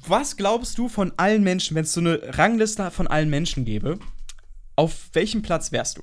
[0.06, 3.98] was glaubst du von allen Menschen, wenn es so eine Rangliste von allen Menschen gäbe,
[4.76, 6.02] auf welchem Platz wärst du?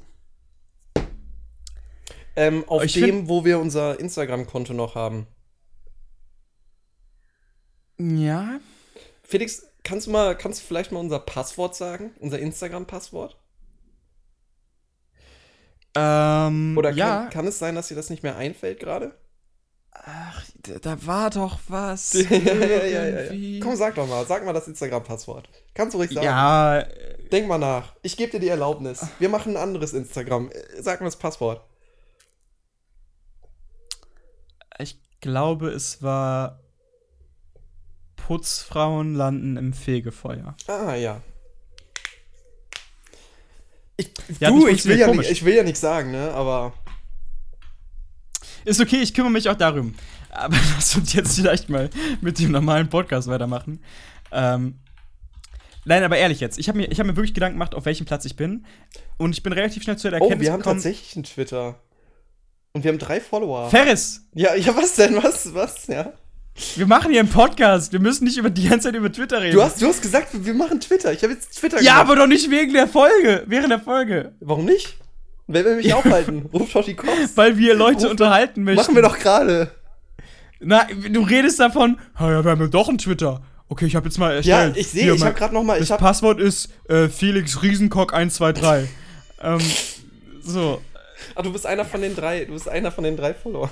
[2.36, 5.28] Ähm, auf ich dem, wo wir unser Instagram-Konto noch haben.
[7.98, 8.60] Ja.
[9.24, 12.12] Felix, kannst du mal, kannst du vielleicht mal unser Passwort sagen?
[12.20, 13.38] Unser Instagram-Passwort?
[15.96, 17.26] Ähm, Oder kann, ja.
[17.32, 19.18] kann es sein, dass dir das nicht mehr einfällt gerade?
[19.92, 20.44] Ach,
[20.82, 22.14] da war doch was.
[22.30, 25.50] ja, ja, ja, ja, Komm, sag doch mal, sag mal das Instagram-Passwort.
[25.74, 26.26] Kannst du ruhig sagen.
[26.26, 26.84] Ja.
[27.32, 27.94] Denk mal nach.
[28.02, 29.06] Ich gebe dir die Erlaubnis.
[29.20, 30.50] Wir machen ein anderes Instagram.
[30.80, 31.62] Sag mal das Passwort.
[34.80, 36.60] Ich glaube, es war
[38.16, 40.56] Putzfrauen landen im Fegefeuer.
[40.68, 41.22] Ah, ja.
[43.98, 46.72] Ich, ja, du, ich will, ja nicht, ich will ja nichts sagen, ne, aber
[48.66, 49.96] ist okay, ich kümmere mich auch darum.
[50.30, 51.90] Aber lass uns jetzt vielleicht mal
[52.22, 53.82] mit dem normalen Podcast weitermachen.
[54.32, 54.76] Ähm,
[55.86, 58.26] nein, aber ehrlich jetzt, ich habe mir, hab mir wirklich Gedanken gemacht, auf welchem Platz
[58.26, 58.66] ich bin.
[59.18, 61.80] Und ich bin relativ schnell zu der Erkenntnis Oh, wir haben gekommen, tatsächlich einen Twitter.
[62.74, 63.70] Und wir haben drei Follower.
[63.70, 64.22] Ferris!
[64.36, 65.16] Ja, ja, was denn?
[65.24, 66.14] Was, was, ja?
[66.76, 67.94] Wir machen hier einen Podcast.
[67.94, 69.56] Wir müssen nicht über die ganze Zeit über Twitter reden.
[69.56, 71.12] Du hast, du hast gesagt, wir machen Twitter.
[71.14, 72.02] Ich habe jetzt Twitter Ja, gemacht.
[72.02, 73.44] aber doch nicht wegen der Folge.
[73.48, 74.34] Während der Folge.
[74.42, 74.98] Warum nicht?
[75.52, 75.96] Wer will mich ja.
[75.96, 76.48] aufhalten?
[76.54, 77.36] Ruf doch die Cops.
[77.36, 78.82] Weil wir Leute Ruf unterhalten möchten.
[78.82, 79.72] Machen wir doch gerade.
[80.60, 83.42] Na, du redest davon, ja, wir haben ja doch einen Twitter.
[83.68, 84.76] Okay, ich habe jetzt mal erstellt.
[84.76, 85.80] Ja, ich sehe, ich habe gerade noch mal.
[85.80, 88.90] Das Passwort ist äh, Felix Riesenkock 123.
[89.42, 89.60] ähm,
[90.44, 90.82] so.
[91.34, 92.46] Ah, du bist einer von den drei.
[92.46, 93.72] Du bist einer von den drei Follower.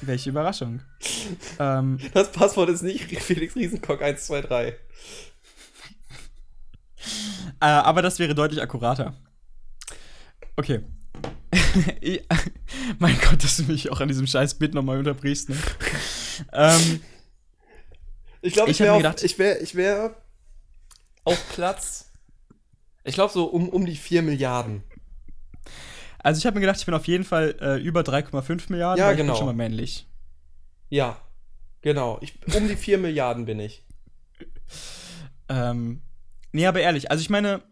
[0.00, 0.80] Welche Überraschung.
[1.60, 4.74] ähm, das Passwort ist nicht Felix Riesenkock 123.
[7.60, 9.14] Äh, aber das wäre deutlich akkurater.
[10.56, 10.80] Okay.
[12.98, 15.56] mein Gott, dass du mich auch an diesem scheiß Bit nochmal unterbrichst, ne?
[16.52, 17.00] ähm,
[18.42, 20.16] ich glaube, ich wäre ich wär, ich wär
[21.24, 22.12] auf Platz.
[23.04, 24.82] Ich glaube, so um, um die 4 Milliarden.
[26.18, 28.98] Also, ich habe mir gedacht, ich bin auf jeden Fall äh, über 3,5 Milliarden.
[28.98, 29.12] Ja, genau.
[29.12, 29.36] Ich bin genau.
[29.36, 30.06] schon mal männlich.
[30.90, 31.20] Ja,
[31.80, 32.18] genau.
[32.20, 33.84] Ich, um die 4 Milliarden bin ich.
[35.48, 36.02] Ähm,
[36.52, 37.62] nee, aber ehrlich, also ich meine,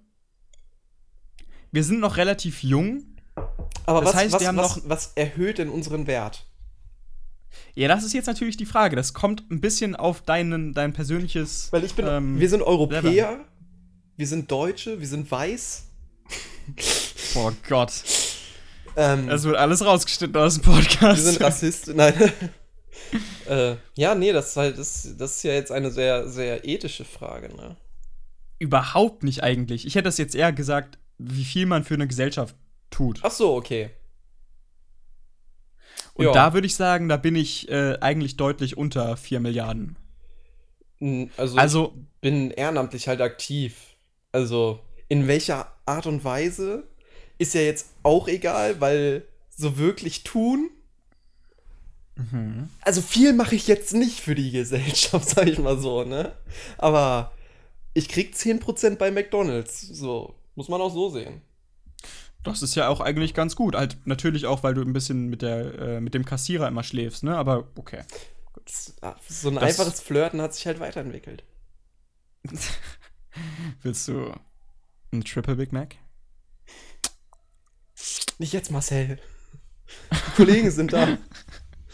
[1.73, 3.03] wir sind noch relativ jung.
[3.87, 6.45] Aber das was, heißt, was, wir haben was, noch was erhöht denn unseren Wert?
[7.75, 8.97] Ja, das ist jetzt natürlich die Frage.
[8.97, 11.69] Das kommt ein bisschen auf deinen, dein persönliches.
[11.73, 12.07] Weil ich bin.
[12.07, 13.41] Ähm, wir sind Europäer, Level.
[14.17, 15.85] wir sind Deutsche, wir sind weiß.
[17.35, 17.93] oh Gott.
[18.95, 21.25] Ähm, es wird alles rausgeschnitten aus dem Podcast.
[21.25, 21.97] Wir sind Rassisten.
[21.97, 22.15] Nein.
[23.49, 27.07] äh, ja, nee, das ist halt, das, das ist ja jetzt eine sehr, sehr ethische
[27.07, 27.77] Frage, ne?
[28.59, 29.87] Überhaupt nicht eigentlich.
[29.87, 32.57] Ich hätte das jetzt eher gesagt, wie viel man für eine Gesellschaft
[32.91, 33.21] tut.
[33.23, 33.91] Ach so, okay.
[36.15, 36.33] Und ja.
[36.33, 39.97] da würde ich sagen, da bin ich äh, eigentlich deutlich unter 4 Milliarden.
[41.37, 43.97] Also, also bin ehrenamtlich halt aktiv.
[44.31, 46.85] Also in welcher Art und Weise
[47.39, 50.71] ist ja jetzt auch egal, weil so wirklich tun.
[52.17, 52.69] Mhm.
[52.83, 56.33] Also viel mache ich jetzt nicht für die Gesellschaft, sag ich mal so, ne?
[56.79, 57.33] Aber
[57.95, 59.81] ich krieg 10% bei McDonalds.
[59.81, 61.43] So, muss man auch so sehen.
[62.43, 63.77] Das ist ja auch eigentlich ganz gut.
[63.77, 67.23] Halt natürlich auch, weil du ein bisschen mit, der, äh, mit dem Kassierer immer schläfst,
[67.23, 67.37] ne?
[67.37, 68.03] Aber okay.
[69.01, 71.45] Ah, so ein das einfaches Flirten hat sich halt weiterentwickelt.
[73.83, 74.33] Willst du
[75.13, 75.97] ein Triple Big Mac?
[78.39, 79.19] Nicht jetzt, Marcel.
[80.37, 81.19] Kollegen sind da.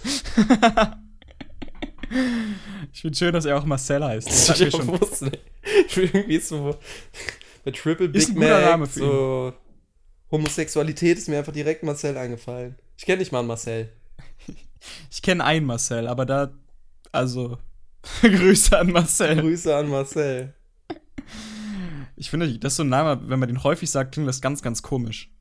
[2.92, 4.28] ich finde schön, dass er auch Marcel heißt.
[4.28, 4.86] Das ich schon.
[4.86, 5.40] Nicht.
[5.96, 6.78] Irgendwie so
[7.68, 8.48] mit Triple Big Mac.
[8.48, 9.68] Name für so ihn.
[10.30, 12.76] Homosexualität ist mir einfach direkt Marcel eingefallen.
[12.96, 13.92] Ich kenne nicht mal einen Marcel.
[15.10, 16.52] Ich kenne einen Marcel, aber da.
[17.10, 17.58] Also.
[18.22, 19.40] Grüße an Marcel.
[19.40, 20.54] Grüße an Marcel.
[22.16, 24.60] Ich finde, das ist so ein Name, wenn man den häufig sagt, klingt das ganz,
[24.60, 25.32] ganz komisch.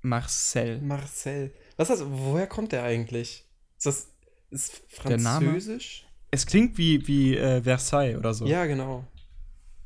[0.00, 0.80] Marcel.
[0.80, 1.52] Marcel.
[1.76, 3.44] Was heißt, woher kommt der eigentlich?
[3.76, 4.12] Ist das
[4.50, 6.06] ist französisch?
[6.30, 8.46] Es klingt wie, wie äh, Versailles oder so.
[8.46, 9.04] Ja, genau.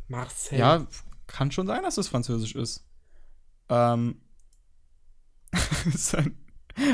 [0.07, 0.59] Marcel.
[0.59, 0.87] Ja,
[1.33, 2.85] kann schon sein, dass es französisch ist.
[3.69, 4.21] Ähm.
[5.95, 6.37] ist, ein,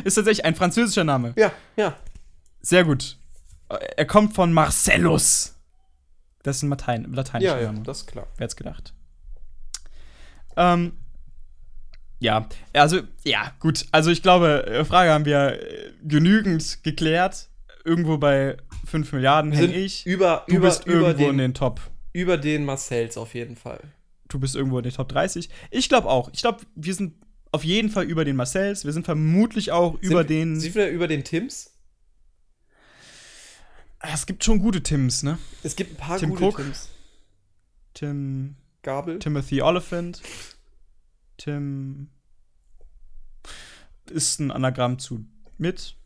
[0.05, 1.35] ist tatsächlich ein französischer Name.
[1.37, 1.97] Ja, ja.
[2.61, 3.19] Sehr gut.
[3.69, 5.55] Er kommt von Marcellus.
[6.43, 7.85] Das ist ein Latein, lateinischer Ja, ja, Name.
[7.85, 8.27] das ist klar.
[8.37, 8.95] Wer hätte gedacht?
[10.57, 10.93] Ähm.
[12.19, 13.85] Ja, also, ja, gut.
[13.93, 17.51] Also, ich glaube, äh, Frage haben wir äh, genügend geklärt.
[17.85, 18.57] Irgendwo bei
[18.87, 20.07] 5 Milliarden hänge ich.
[20.07, 21.81] Über, Du über, bist über, irgendwo in den, den Top.
[22.15, 23.81] über den Marcells auf jeden Fall.
[24.29, 25.49] Du bist irgendwo in den Top 30.
[25.71, 26.31] Ich glaube auch.
[26.33, 27.15] Ich glaube, wir sind
[27.53, 28.85] auf jeden Fall über den Marcells.
[28.85, 30.61] Wir sind vermutlich auch über sind, den.
[30.61, 31.73] Sind wir über den Tims?
[34.01, 35.39] Ah, Es gibt schon gute Tims, ne?
[35.63, 36.57] Es gibt ein paar Tim gute Cook.
[36.57, 36.89] Tims.
[37.95, 38.57] Tim.
[38.83, 39.19] Gabel.
[39.19, 40.23] Timothy Oliphant.
[41.39, 42.11] Tim.
[44.11, 45.25] Ist ein Anagramm zu
[45.59, 45.97] mit.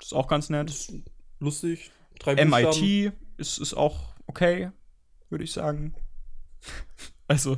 [0.00, 0.70] Ist auch ganz nett.
[0.70, 0.92] Ist
[1.40, 1.90] lustig.
[2.18, 2.80] Drei Buchstaben.
[2.80, 4.70] MIT ist, ist auch okay,
[5.28, 5.94] würde ich sagen.
[7.28, 7.56] Also,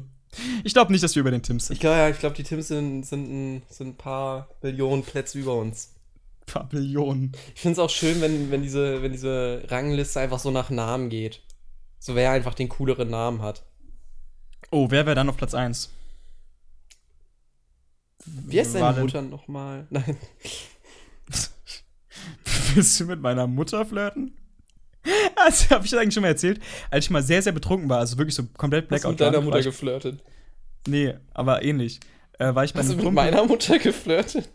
[0.64, 1.74] ich glaube nicht, dass wir über den Tims sind.
[1.74, 5.38] Ich glaube, ja, ich glaube, die Tims sind, sind, ein, sind ein paar Millionen Plätze
[5.38, 5.94] über uns.
[6.46, 7.32] Pavillon.
[7.54, 11.10] Ich finde es auch schön, wenn, wenn, diese, wenn diese Rangliste einfach so nach Namen
[11.10, 11.42] geht.
[11.98, 13.64] So wer einfach den cooleren Namen hat.
[14.70, 15.90] Oh, wer wäre dann auf Platz 1?
[18.24, 19.86] Wie heißt deine Mutter nochmal?
[19.90, 20.16] Nein.
[22.74, 24.37] Willst du mit meiner Mutter flirten?
[25.36, 27.98] Also, habe ich das eigentlich schon mal erzählt, als ich mal sehr, sehr betrunken war,
[27.98, 30.22] also wirklich so komplett Hast du Blackout mit deiner Mutter ich, geflirtet?
[30.86, 32.00] Nee, aber ähnlich.
[32.38, 34.48] Äh, war ich bei Hast du mit Kumpel, meiner Mutter geflirtet?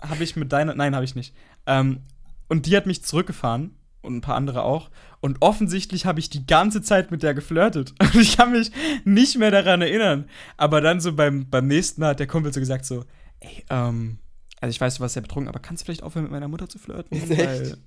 [0.00, 1.34] habe ich mit deiner, nein, habe ich nicht.
[1.66, 2.00] Ähm,
[2.48, 4.90] und die hat mich zurückgefahren und ein paar andere auch.
[5.20, 7.94] Und offensichtlich habe ich die ganze Zeit mit der geflirtet.
[8.00, 8.70] Und ich kann mich
[9.04, 10.28] nicht mehr daran erinnern.
[10.56, 13.04] Aber dann so beim, beim nächsten Mal hat der Kumpel so gesagt so,
[13.40, 14.18] ey, ähm,
[14.60, 16.68] also ich weiß, du warst sehr betrunken, aber kannst du vielleicht aufhören, mit meiner Mutter
[16.68, 17.20] zu flirten?
[17.28, 17.78] Weil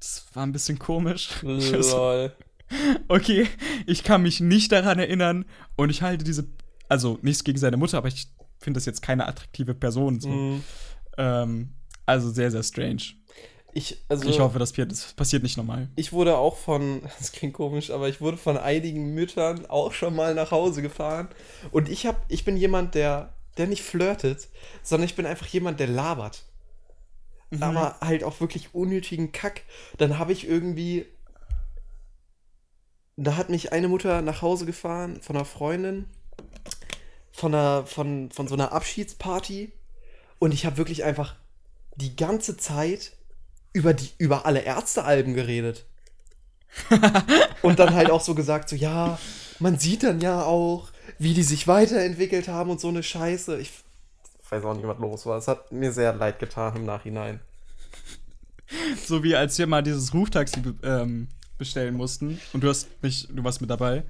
[0.00, 1.30] das war ein bisschen komisch.
[1.42, 2.32] Lol.
[3.08, 3.46] okay,
[3.86, 5.44] ich kann mich nicht daran erinnern
[5.76, 6.46] und ich halte diese,
[6.88, 8.28] also nichts gegen seine Mutter, aber ich
[8.58, 10.20] finde das jetzt keine attraktive Person.
[10.20, 10.28] So.
[10.28, 10.64] Mhm.
[11.18, 11.72] Ähm,
[12.06, 13.02] also sehr, sehr strange.
[13.72, 15.88] Ich, also, ich hoffe, das, passiert- das passiert nicht nochmal.
[15.94, 20.14] ich wurde auch von, das klingt komisch, aber ich wurde von einigen Müttern auch schon
[20.16, 21.28] mal nach Hause gefahren.
[21.70, 24.48] Und ich hab, ich bin jemand, der, der nicht flirtet,
[24.82, 26.44] sondern ich bin einfach jemand, der labert.
[27.50, 27.62] Mhm.
[27.62, 29.62] Aber halt auch wirklich unnötigen Kack.
[29.98, 31.06] Dann habe ich irgendwie.
[33.16, 36.06] Da hat mich eine Mutter nach Hause gefahren von einer Freundin.
[37.32, 39.72] Von, einer, von, von so einer Abschiedsparty.
[40.38, 41.36] Und ich habe wirklich einfach
[41.96, 43.12] die ganze Zeit
[43.72, 45.84] über, die, über alle Ärztealben geredet.
[47.62, 49.18] und dann halt auch so gesagt, so ja,
[49.58, 53.60] man sieht dann ja auch, wie die sich weiterentwickelt haben und so eine Scheiße.
[53.60, 53.70] Ich
[54.50, 55.38] weiß auch nicht, was los war.
[55.38, 57.40] Es hat mir sehr leid getan im Nachhinein.
[59.04, 61.26] So wie als wir mal dieses Ruftaxi ähm,
[61.58, 64.04] bestellen mussten und du hast mich, du warst mit dabei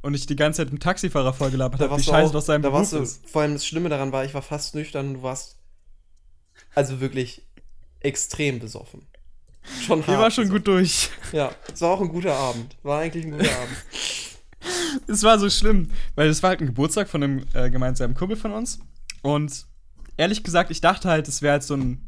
[0.00, 2.80] und ich die ganze Zeit dem Taxifahrer vorgelabert habe, wie scheiße doch sein da Beruf
[2.80, 3.28] warst du, ist.
[3.28, 5.58] Vor allem das Schlimme daran war, ich war fast nüchtern und du warst
[6.74, 7.42] also wirklich
[8.00, 9.06] extrem besoffen.
[9.84, 10.64] Schon Hier war schon besoffen.
[10.64, 11.10] gut durch.
[11.32, 12.76] Ja, es war auch ein guter Abend.
[12.82, 13.76] War eigentlich ein guter Abend.
[15.08, 18.36] Es war so schlimm, weil es war halt ein Geburtstag von einem äh, gemeinsamen Kumpel
[18.36, 18.80] von uns.
[19.22, 19.66] Und
[20.16, 22.06] ehrlich gesagt, ich dachte halt, es wäre halt so ein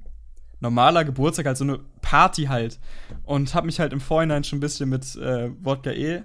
[0.60, 2.78] normaler Geburtstag, halt so eine Party halt.
[3.24, 6.22] Und habe mich halt im Vorhinein schon ein bisschen mit äh, Wodka E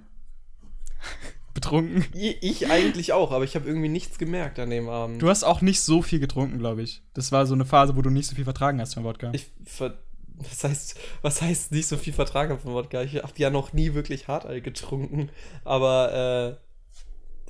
[1.54, 2.06] betrunken.
[2.14, 5.22] Ich ich eigentlich auch, aber ich habe irgendwie nichts gemerkt an dem Abend.
[5.22, 7.04] Du hast auch nicht so viel getrunken, glaube ich.
[7.14, 9.32] Das war so eine Phase, wo du nicht so viel vertragen hast von Wodka.
[9.34, 10.00] Ich ver
[10.36, 13.04] was heißt, was heißt nicht so viel vertragen von Wodka?
[13.04, 15.30] Ich habe ja noch nie wirklich Hartal getrunken,
[15.64, 16.58] aber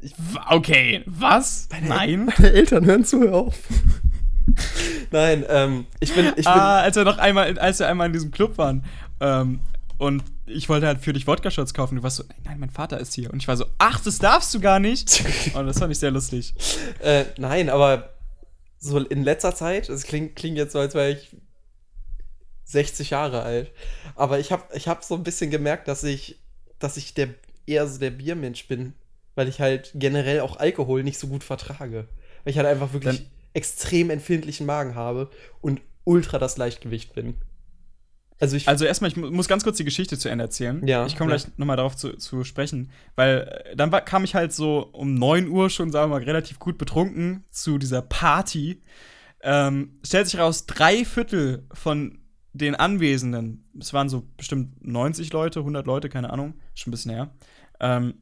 [0.02, 0.10] äh,
[0.50, 1.70] okay, was?
[1.82, 2.26] Nein.
[2.26, 3.58] meine Eltern hören zu, hör auf.
[5.14, 8.14] Nein, ähm, ich bin, ich bin, ah, als wir noch einmal, als wir einmal in
[8.14, 8.84] diesem Club waren
[9.20, 9.60] ähm,
[10.00, 11.98] und ich wollte halt für dich Wodka-Shots kaufen.
[11.98, 13.32] Du warst so, nein, mein Vater ist hier.
[13.32, 15.24] Und ich war so, ach, das darfst du gar nicht.
[15.54, 16.56] Und das fand ich sehr lustig.
[17.00, 18.10] äh, nein, aber
[18.80, 21.30] so in letzter Zeit, es klingt, klingt jetzt so, als wäre ich
[22.66, 23.72] 60 Jahre alt,
[24.16, 26.40] aber ich habe ich hab so ein bisschen gemerkt, dass ich,
[26.80, 27.30] dass ich der,
[27.68, 28.94] eher so der Biermensch bin,
[29.36, 32.08] weil ich halt generell auch Alkohol nicht so gut vertrage.
[32.44, 35.30] Weil ich halt einfach wirklich Dann- extrem empfindlichen Magen habe
[35.62, 37.36] und ultra das Leichtgewicht bin.
[38.40, 40.86] Also ich, Also erstmal, ich mu- muss ganz kurz die Geschichte zu Ende erzählen.
[40.86, 41.38] Ja, Ich komme ja.
[41.38, 42.92] gleich nochmal darauf zu, zu sprechen.
[43.16, 46.24] Weil äh, dann war, kam ich halt so um 9 Uhr schon, sagen wir mal,
[46.26, 48.82] relativ gut betrunken zu dieser Party.
[49.42, 52.20] Ähm, stellt sich raus, drei Viertel von
[52.54, 57.12] den Anwesenden, es waren so bestimmt 90 Leute, 100 Leute, keine Ahnung, schon ein bisschen
[57.12, 57.34] her,
[57.80, 58.14] ähm,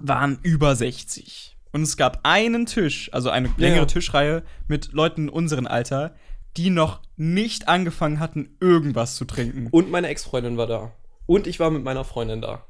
[0.00, 1.51] waren über 60.
[1.72, 3.86] Und es gab einen Tisch, also eine längere ja.
[3.86, 6.14] Tischreihe mit Leuten in unserem Alter,
[6.56, 9.68] die noch nicht angefangen hatten, irgendwas zu trinken.
[9.70, 10.92] Und meine Ex-Freundin war da.
[11.26, 12.66] Und ich war mit meiner Freundin da.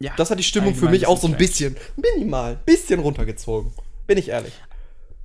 [0.00, 3.72] ja, Das hat die Stimmung für mich auch so ein bisschen, minimal, bisschen runtergezogen.
[4.06, 4.54] Bin ich ehrlich.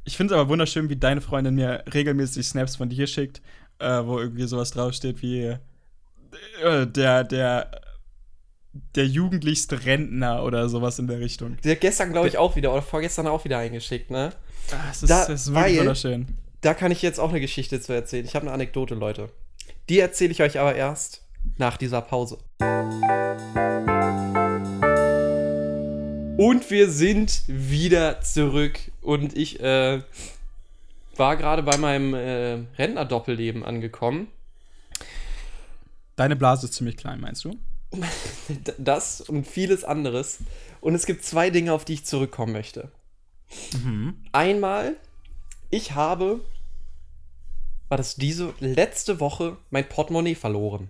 [0.06, 3.42] Ich finde es aber wunderschön, wie deine Freundin mir regelmäßig Snaps von dir schickt,
[3.80, 5.56] äh, wo irgendwie sowas draufsteht wie
[6.62, 7.82] äh, der, der,
[8.96, 11.58] der jugendlichste Rentner oder sowas in der Richtung.
[11.66, 14.32] Hat gestern, glaube ich, auch wieder, oder vorgestern auch wieder eingeschickt, ne?
[14.70, 16.28] Das ist, Da- das ist wirklich weil- wunderschön.
[16.62, 18.26] Da kann ich jetzt auch eine Geschichte zu erzählen.
[18.26, 19.30] Ich habe eine Anekdote, Leute.
[19.90, 21.22] Die erzähle ich euch aber erst
[21.58, 22.40] nach dieser Pause.
[26.38, 28.80] Und wir sind wieder zurück.
[29.02, 30.02] Und ich äh,
[31.16, 34.28] war gerade bei meinem äh, Rentner-Doppelleben angekommen.
[36.16, 37.56] Deine Blase ist ziemlich klein, meinst du?
[38.78, 40.40] Das und vieles anderes.
[40.82, 42.92] Und es gibt zwei Dinge, auf die ich zurückkommen möchte.
[44.34, 44.98] Einmal,
[45.70, 46.42] ich habe,
[47.88, 50.90] war das diese letzte Woche, mein Portemonnaie verloren.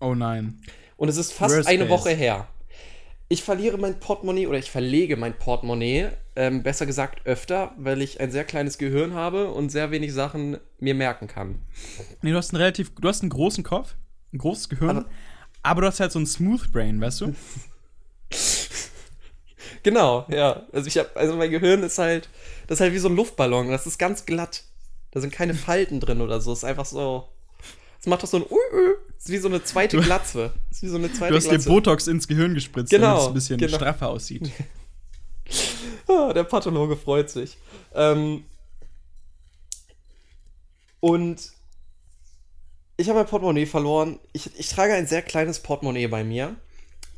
[0.00, 0.60] Oh nein.
[0.96, 1.90] Und es ist fast Worst eine case.
[1.90, 2.48] Woche her.
[3.28, 8.20] Ich verliere mein Portemonnaie oder ich verlege mein Portemonnaie, ähm, besser gesagt öfter, weil ich
[8.20, 11.60] ein sehr kleines Gehirn habe und sehr wenig Sachen mir merken kann.
[12.22, 13.94] Nee, du hast einen relativ, du hast einen großen Kopf,
[14.32, 15.08] ein großes Gehirn, Aber-
[15.62, 17.34] aber, du hast halt so ein Smooth Brain, weißt du?
[19.82, 20.62] Genau, ja.
[20.72, 22.28] Also ich habe, also mein Gehirn ist halt,
[22.66, 23.70] das ist halt wie so ein Luftballon.
[23.70, 24.64] Das ist ganz glatt.
[25.10, 26.52] Da sind keine Falten drin oder so.
[26.52, 27.28] Es ist einfach so.
[27.98, 28.58] Es macht doch so ein Ui.
[29.16, 30.52] Es ist wie so eine zweite Du- Glatze.
[30.70, 31.68] Es ist wie so eine zweite Du hast dir Glatze.
[31.70, 33.76] Botox ins Gehirn gespritzt, Genau, damit es ein bisschen genau.
[33.76, 34.50] straffer aussieht.
[36.06, 37.56] Ah, der Pathologe freut sich.
[37.94, 38.44] Ähm,
[41.00, 41.52] und
[43.00, 44.18] ich habe mein Portemonnaie verloren.
[44.32, 46.56] Ich, ich trage ein sehr kleines Portemonnaie bei mir,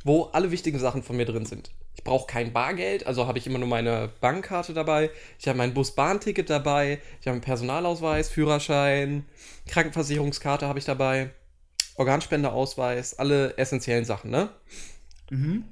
[0.03, 1.71] wo alle wichtigen Sachen von mir drin sind.
[1.95, 5.09] Ich brauche kein Bargeld, also habe ich immer nur meine Bankkarte dabei.
[5.39, 6.99] Ich habe mein Bus-Bahn-Ticket dabei.
[7.19, 9.25] Ich habe einen Personalausweis, Führerschein,
[9.67, 11.31] Krankenversicherungskarte habe ich dabei.
[11.95, 14.49] Organspendeausweis, alle essentiellen Sachen, ne?
[15.29, 15.65] Mhm.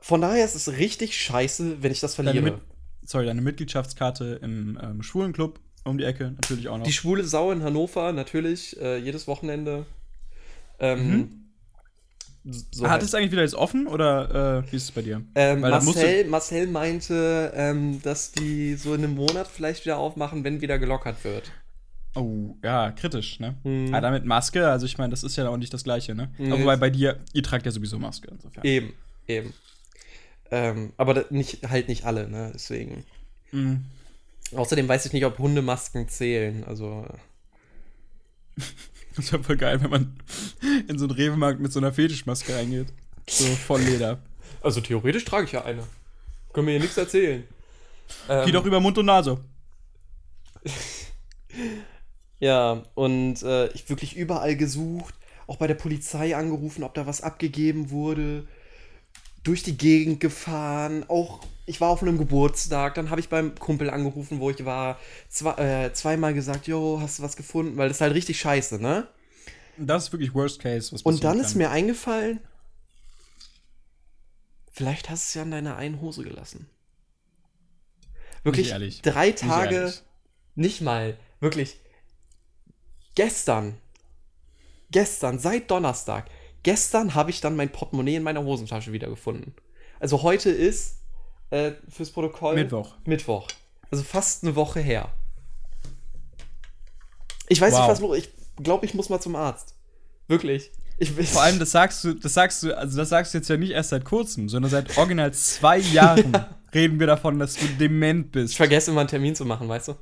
[0.00, 2.56] Von daher ist es richtig scheiße, wenn ich das Deine, verliere.
[2.56, 2.62] Mit
[3.04, 6.84] sorry, deine Mitgliedschaftskarte im ähm, Schwulenclub um die Ecke natürlich auch noch.
[6.84, 9.86] Die schwule Sau in Hannover, natürlich, äh, jedes Wochenende.
[10.78, 11.42] Ähm,
[12.44, 13.02] so Hat halt.
[13.02, 15.22] es eigentlich wieder jetzt offen oder äh, wie ist es bei dir?
[15.36, 20.60] ähm, Marcel, Marcel meinte, ähm, dass die so in einem Monat vielleicht wieder aufmachen, wenn
[20.60, 21.52] wieder gelockert wird.
[22.14, 23.54] Oh, ja, kritisch, ne?
[23.62, 23.94] Mhm.
[23.94, 26.30] Ah, damit Maske, also ich meine, das ist ja auch nicht das Gleiche, ne?
[26.38, 28.64] Aber wobei bei dir, ihr tragt ja sowieso Maske insofern.
[28.64, 28.92] Eben,
[29.28, 29.54] eben.
[30.50, 32.50] Ähm, aber nicht, halt nicht alle, ne?
[32.52, 33.04] Deswegen.
[33.52, 33.84] Mhm.
[34.54, 36.64] Außerdem weiß ich nicht, ob Hundemasken zählen.
[36.64, 37.06] Also.
[39.14, 40.16] Das wäre voll geil, wenn man
[40.88, 42.86] in so einen Rewe-Markt mit so einer Fetischmaske reingeht.
[43.28, 44.22] So voll Leder.
[44.62, 45.82] Also theoretisch trage ich ja eine.
[46.54, 47.44] Können mir hier nichts erzählen.
[48.30, 49.38] Ähm, Geh doch über Mund und Nase.
[52.42, 55.14] Ja, und äh, ich wirklich überall gesucht,
[55.46, 58.48] auch bei der Polizei angerufen, ob da was abgegeben wurde,
[59.42, 63.88] durch die Gegend gefahren, auch ich war auf einem Geburtstag, dann habe ich beim Kumpel
[63.90, 65.52] angerufen, wo ich war, zwei,
[65.86, 69.06] äh, zweimal gesagt, jo, hast du was gefunden, weil das ist halt richtig scheiße, ne?
[69.76, 71.58] Das ist wirklich Worst Case, was Und dann passieren ist kann.
[71.58, 72.40] mir eingefallen,
[74.70, 76.68] vielleicht hast du es ja in deiner einen Hose gelassen.
[78.42, 79.02] Wirklich Nicht ehrlich.
[79.02, 80.02] drei Nicht Tage, ehrlich.
[80.54, 81.80] nicht mal, wirklich.
[83.14, 83.78] Gestern,
[84.90, 86.28] gestern, seit Donnerstag,
[86.62, 89.54] gestern habe ich dann mein Portemonnaie in meiner Hosentasche wiedergefunden.
[90.00, 90.98] Also heute ist
[91.50, 92.94] äh, fürs Protokoll Mittwoch.
[93.04, 93.48] Mittwoch.
[93.90, 95.12] Also fast eine Woche her.
[97.48, 97.80] Ich weiß Wow.
[97.80, 98.30] nicht, was los Ich
[98.62, 99.74] glaube, ich muss mal zum Arzt.
[100.28, 100.70] Wirklich.
[100.98, 103.56] Ich Vor allem, das sagst du, das sagst du, also das sagst du jetzt ja
[103.56, 106.32] nicht erst seit kurzem, sondern seit original zwei Jahren
[106.74, 108.56] reden wir davon, dass du dement Ich bist.
[108.56, 109.94] vergesse immer einen Termin zu machen, weißt du?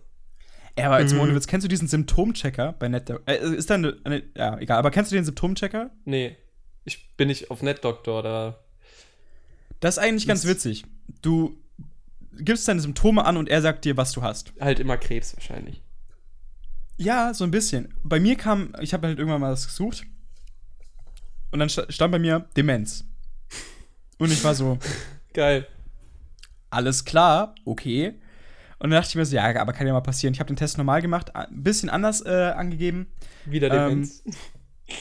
[0.79, 1.41] Ja, aber jetzt Mhm.
[1.47, 3.23] kennst du diesen Symptomchecker bei NetDoc?
[3.27, 5.91] Äh, ist da eine, eine, ja, egal, aber kennst du den Symptomchecker?
[6.05, 6.37] Nee.
[6.91, 8.59] Ich bin nicht auf NetDoktor oder.
[9.81, 10.85] Das ist eigentlich ganz witzig.
[11.23, 11.57] Du
[12.33, 14.53] gibst deine Symptome an und er sagt dir, was du hast.
[14.61, 15.83] Halt immer Krebs wahrscheinlich.
[16.97, 17.95] Ja, so ein bisschen.
[18.03, 20.05] Bei mir kam, ich habe halt irgendwann mal das gesucht.
[21.51, 23.05] Und dann sta- stand bei mir Demenz.
[24.19, 24.79] Und ich war so,
[25.33, 25.67] Geil.
[26.71, 28.09] alles klar, okay.
[28.79, 30.35] Und dann dachte ich mir so, ja, aber kann ja mal passieren.
[30.35, 33.07] Ich habe den Test normal gemacht, ein bisschen anders äh, angegeben.
[33.47, 34.23] Wieder Ähm, Demenz.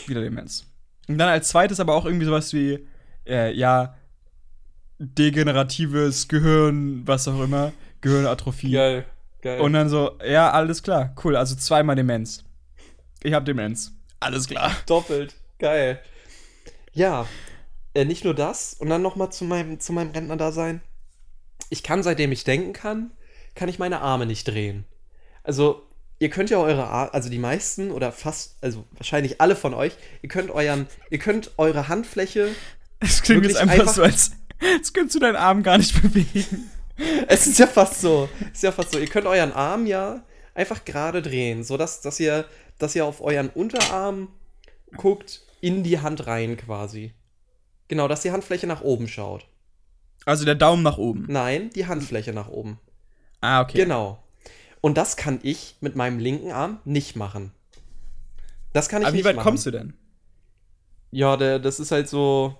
[0.07, 0.65] Wieder Demenz.
[1.09, 2.87] Und dann als zweites aber auch irgendwie sowas wie,
[3.27, 3.95] äh, ja,
[4.99, 8.71] degeneratives Gehirn, was auch immer, Gehirnatrophie.
[8.71, 9.05] Geil.
[9.41, 9.59] Geil.
[9.61, 12.43] Und dann so, ja, alles klar, cool, also zweimal Demenz.
[13.23, 13.93] Ich habe Demenz.
[14.19, 14.71] Alles klar.
[14.85, 15.35] Doppelt.
[15.57, 15.99] Geil.
[16.93, 17.25] Ja.
[17.93, 18.75] Äh, nicht nur das.
[18.75, 20.81] Und dann noch mal zu meinem, zu meinem Rentner-Dasein.
[21.69, 23.11] ich kann, seitdem ich denken kann,
[23.55, 24.85] kann ich meine Arme nicht drehen.
[25.43, 25.88] Also,
[26.19, 30.29] ihr könnt ja eure also die meisten oder fast, also wahrscheinlich alle von euch, ihr
[30.29, 32.49] könnt euren, ihr könnt eure Handfläche,
[32.99, 36.69] Es klingt jetzt einfach, einfach- so, als, als könntest du deinen Arm gar nicht bewegen.
[37.27, 40.23] es ist ja fast so, es ist ja fast so, ihr könnt euren Arm ja
[40.53, 42.45] einfach gerade drehen, sodass dass ihr,
[42.77, 44.27] dass ihr auf euren Unterarm
[44.97, 47.13] guckt, in die Hand rein quasi.
[47.87, 49.47] Genau, dass die Handfläche nach oben schaut.
[50.25, 51.25] Also der Daumen nach oben.
[51.27, 52.79] Nein, die Handfläche nach oben.
[53.41, 53.77] Ah, okay.
[53.79, 54.21] Genau.
[54.81, 57.51] Und das kann ich mit meinem linken Arm nicht machen.
[58.73, 59.45] Das kann ich Aber wie nicht weit machen.
[59.45, 59.93] kommst du denn?
[61.11, 62.55] Ja, der, das ist halt so.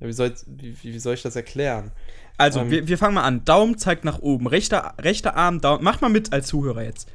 [0.00, 1.92] Ja, wie, soll, wie, wie soll ich das erklären?
[2.36, 2.70] Also, Ähm.
[2.70, 3.44] wir, wir fangen mal an.
[3.44, 4.46] Daumen zeigt nach oben.
[4.46, 5.82] Rechter, rechter Arm, Daumen.
[5.82, 7.08] Macht mal mit als Zuhörer jetzt.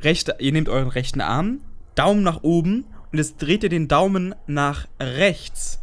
[0.00, 1.60] Rechter, ihr nehmt euren rechten Arm,
[1.96, 5.80] Daumen nach oben und jetzt dreht ihr den Daumen nach rechts,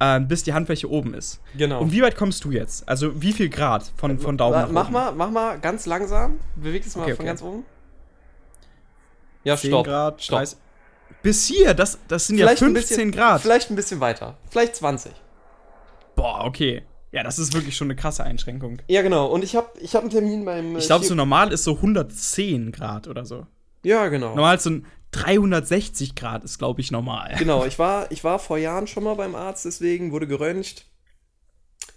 [0.00, 1.40] ähm, bis die Handfläche oben ist.
[1.56, 1.80] Genau.
[1.80, 2.88] Und wie weit kommst du jetzt?
[2.88, 4.92] Also, wie viel Grad von, von Daumen nach mach oben?
[4.92, 6.38] mal, mach mal ganz langsam.
[6.56, 7.26] Beweg es mal Okay, von okay.
[7.26, 7.64] ganz oben.
[9.44, 9.86] Ja, 10 stopp.
[9.86, 10.38] Grad, stopp.
[10.40, 10.58] 30.
[11.22, 13.40] Bis hier, das, das sind ja Vielleicht ein 15 bisschen, Grad.
[13.40, 14.36] Vielleicht ein bisschen weiter.
[14.50, 15.12] Vielleicht 20.
[16.14, 16.82] Boah, okay.
[17.10, 18.82] Ja, das ist wirklich schon eine krasse Einschränkung.
[18.86, 19.26] Ja, genau.
[19.26, 20.76] Und ich habe ich hab einen Termin beim.
[20.76, 23.46] äh, Ich glaube, so normal ist so 110 Grad oder so.
[23.82, 24.34] Ja, genau.
[24.34, 27.34] Normal ist so ein 360 Grad ist, glaube ich, normal.
[27.38, 30.84] Genau, ich war, ich war vor Jahren schon mal beim Arzt, deswegen wurde geröntgt.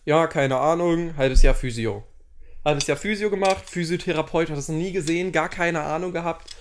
[0.05, 2.03] Ja, keine Ahnung, halbes Jahr Physio.
[2.64, 6.55] Halbes Jahr Physio gemacht, Physiotherapeut hat das noch nie gesehen, gar keine Ahnung gehabt.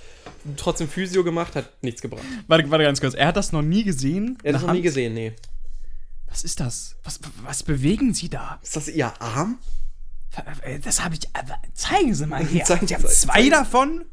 [0.57, 2.25] Trotzdem Physio gemacht, hat nichts gebracht.
[2.47, 3.15] Warte, warte ganz kurz.
[3.15, 4.39] Er hat das noch nie gesehen.
[4.43, 5.33] Er hat das noch nie gesehen, nee.
[6.29, 6.97] Was ist das?
[7.05, 8.59] Was, was bewegen Sie da?
[8.63, 9.59] Ist das Ihr Arm?
[10.85, 11.29] Das habe ich.
[11.35, 12.65] aber Zeigen Sie mal her.
[12.67, 14.05] Zeigen Sie haben Sie- zwei davon?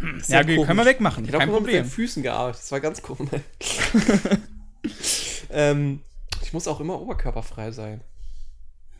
[0.00, 1.24] Das ist Ja, okay, können wir wegmachen.
[1.24, 1.84] Ich habe nur mit den.
[1.84, 3.42] Füßen gearbeitet, das war ganz komisch.
[5.50, 6.00] ähm,
[6.42, 8.00] ich muss auch immer oberkörperfrei sein.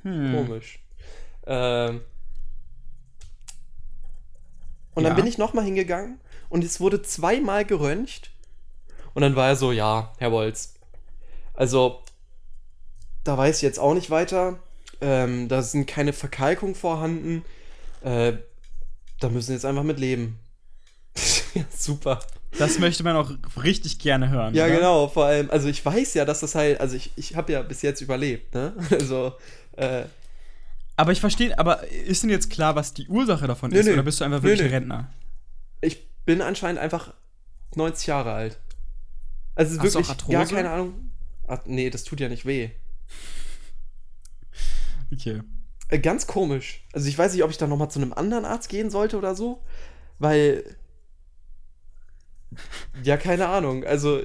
[0.02, 0.34] Hm.
[0.34, 0.80] Komisch.
[1.46, 2.00] Ähm,
[4.94, 5.16] und dann Ja.
[5.16, 8.30] bin ich nochmal hingegangen und es wurde zweimal geröntgt.
[9.14, 10.74] Und dann war er so, ja, Herr Wolz.
[11.54, 12.02] Also,
[13.24, 14.58] da weiß ich jetzt auch nicht weiter.
[15.00, 17.44] Ähm, da sind keine Verkalkungen vorhanden.
[18.02, 18.34] Äh,
[19.18, 20.38] da müssen Sie jetzt einfach mit leben.
[21.54, 22.20] ja, super.
[22.58, 23.30] Das möchte man auch
[23.62, 24.54] richtig gerne hören.
[24.54, 24.74] Ja, oder?
[24.74, 27.62] genau, vor allem, also ich weiß ja, dass das halt, also ich, ich habe ja
[27.62, 28.74] bis jetzt überlebt, ne?
[28.90, 29.34] Also,
[29.76, 30.04] äh,
[30.96, 33.86] Aber ich verstehe, aber ist denn jetzt klar, was die Ursache davon Nö, ist?
[33.86, 33.92] nö.
[33.92, 34.74] Oder bist du einfach wirklich nö.
[34.76, 35.12] Rentner?
[35.80, 37.14] ich bin anscheinend einfach
[37.74, 38.58] 90 Jahre alt.
[39.54, 40.32] Also Hast du wirklich, Arthrose?
[40.32, 41.10] ja, keine Ahnung.
[41.46, 42.70] Ach, nee, das tut ja nicht weh.
[45.12, 45.42] Okay.
[45.88, 46.84] Äh, ganz komisch.
[46.92, 49.16] Also ich weiß nicht, ob ich da noch mal zu einem anderen Arzt gehen sollte
[49.18, 49.62] oder so,
[50.18, 50.64] weil
[53.02, 53.84] ja, keine Ahnung.
[53.84, 54.22] Also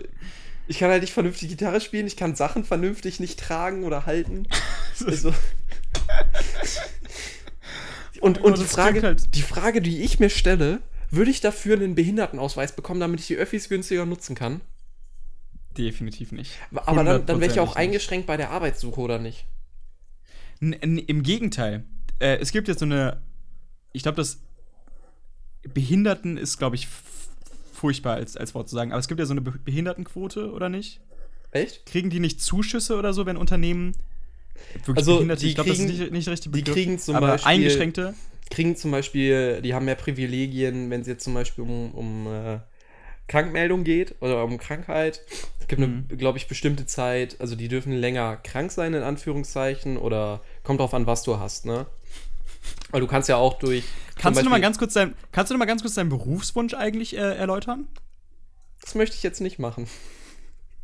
[0.68, 4.48] ich kann halt nicht vernünftig Gitarre spielen, ich kann Sachen vernünftig nicht tragen oder halten.
[5.06, 5.34] Also
[8.22, 11.96] und, und die Frage, halt- die Frage, die ich mir stelle, würde ich dafür einen
[11.96, 14.62] Behindertenausweis bekommen, damit ich die Öffis günstiger nutzen kann?
[15.78, 16.54] Definitiv nicht.
[16.72, 19.46] Aber dann, dann wäre ich ja auch eingeschränkt bei der Arbeitssuche, oder nicht?
[20.62, 21.84] N Im Gegenteil.
[22.20, 23.22] Äh, es gibt jetzt so eine.
[23.92, 24.40] Ich glaube, das
[25.74, 26.88] Behinderten ist, glaube ich,
[27.76, 28.92] furchtbar als, als Wort zu sagen.
[28.92, 31.00] Aber es gibt ja so eine Be Behindertenquote, oder nicht?
[31.52, 31.86] Echt?
[31.86, 33.94] Kriegen die nicht Zuschüsse oder so, wenn Unternehmen.
[34.74, 36.76] Wirklich Also, Behinderte, die ich glaube, das ist kriegen- nicht, nicht der richtige die Begriff.
[36.76, 38.14] kriegen zum aber Beispiel- Eingeschränkte.
[38.50, 42.60] kriegen zum Beispiel, die haben mehr Privilegien, wenn es jetzt zum Beispiel um, um äh,
[43.28, 45.22] Krankmeldung geht oder um Krankheit.
[45.60, 46.06] Es gibt Mhm.
[46.10, 50.80] eine, glaube ich, bestimmte Zeit, also die dürfen länger krank sein, in Anführungszeichen, oder kommt
[50.80, 51.88] drauf an, was du hast, ne?
[52.92, 53.84] Weil du kannst ja auch durch.
[54.18, 56.74] Kannst du, noch mal ganz kurz dein, kannst du noch mal ganz kurz deinen Berufswunsch
[56.74, 57.88] eigentlich äh, erläutern?
[58.82, 59.88] Das möchte ich jetzt nicht machen.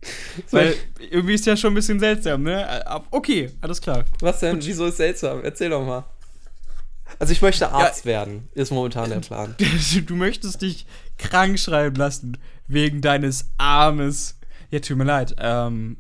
[0.52, 2.84] Weil irgendwie ist ja schon ein bisschen seltsam, ne?
[3.12, 4.06] Okay, alles klar.
[4.20, 4.64] Was denn?
[4.64, 5.44] Wieso ist seltsam?
[5.44, 6.06] Erzähl doch mal.
[7.20, 9.56] Also ich möchte Arzt werden, ist momentan der Plan.
[10.06, 10.86] Du möchtest dich
[11.18, 14.40] krank schreiben lassen wegen deines Armes.
[14.70, 15.36] Ja, tut mir leid.
[15.38, 15.98] Ähm,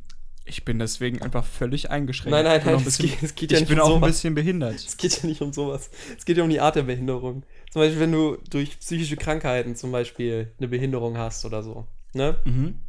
[0.51, 2.31] ich bin deswegen einfach völlig eingeschränkt.
[2.31, 3.69] Nein, nein, Ich bin nein, auch ein es bisschen, geht- es geht ja ich nicht
[3.69, 4.11] bin um auch ein sowas.
[4.11, 4.75] bisschen behindert.
[4.75, 5.89] Es geht ja nicht um sowas.
[6.17, 7.43] Es geht ja um die Art der Behinderung.
[7.71, 11.87] Zum Beispiel, wenn du durch psychische Krankheiten zum Beispiel eine Behinderung hast oder so.
[12.13, 12.37] Ne?
[12.45, 12.79] Mhm.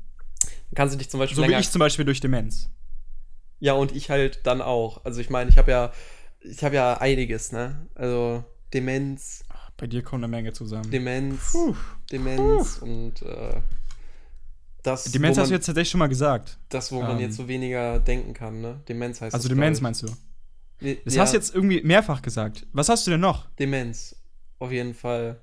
[0.43, 2.69] Dann kannst du dich zum Beispiel So wie ich zum Beispiel durch Demenz.
[3.61, 5.05] ja, und ich halt dann auch.
[5.05, 5.93] Also ich meine, ich habe ja,
[6.41, 7.87] ich habe ja einiges, ne?
[7.95, 8.43] Also
[8.75, 9.45] Demenz,
[9.77, 10.91] Bei dir kommt eine Menge zusammen.
[10.91, 11.75] Demenz, Puh.
[12.11, 13.61] Demenz und äh,
[14.83, 16.59] das, Demenz wo hast du man, jetzt tatsächlich schon mal gesagt.
[16.69, 18.81] das, wo man ähm, jetzt so weniger denken kann, ne?
[18.89, 20.07] Demenz heißt Also das, Demenz meinst du?
[21.05, 22.67] Das ja, hast du jetzt irgendwie mehrfach gesagt.
[22.73, 23.49] Was hast du denn noch?
[23.53, 24.17] Demenz.
[24.59, 25.41] Auf jeden Fall.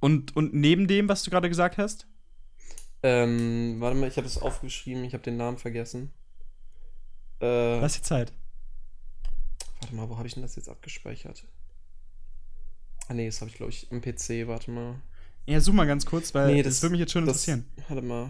[0.00, 2.06] Und, und neben dem, was du gerade gesagt hast?
[3.02, 6.12] Ähm, warte mal, ich habe es aufgeschrieben, ich habe den Namen vergessen.
[7.40, 8.32] Äh, Lass die Zeit.
[9.80, 11.44] warte mal, wo habe ich denn das jetzt abgespeichert?
[13.08, 15.00] Ah nee, das habe ich glaube ich im PC, warte mal.
[15.46, 17.64] Ja, such mal ganz kurz, weil Nee, das, das- würde mich jetzt schon Das, interessieren.
[17.88, 18.28] warte mal.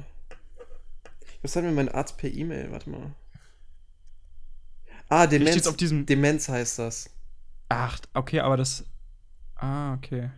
[1.42, 2.70] Was hat mir mein Arzt per E-Mail?
[2.70, 3.14] Warte mal.
[5.08, 5.66] Ah, Demenz.
[5.66, 6.06] auf diesem.
[6.06, 7.10] Demenz heißt das.
[7.68, 8.84] Ach, okay, aber das.
[9.56, 10.30] Ah, okay.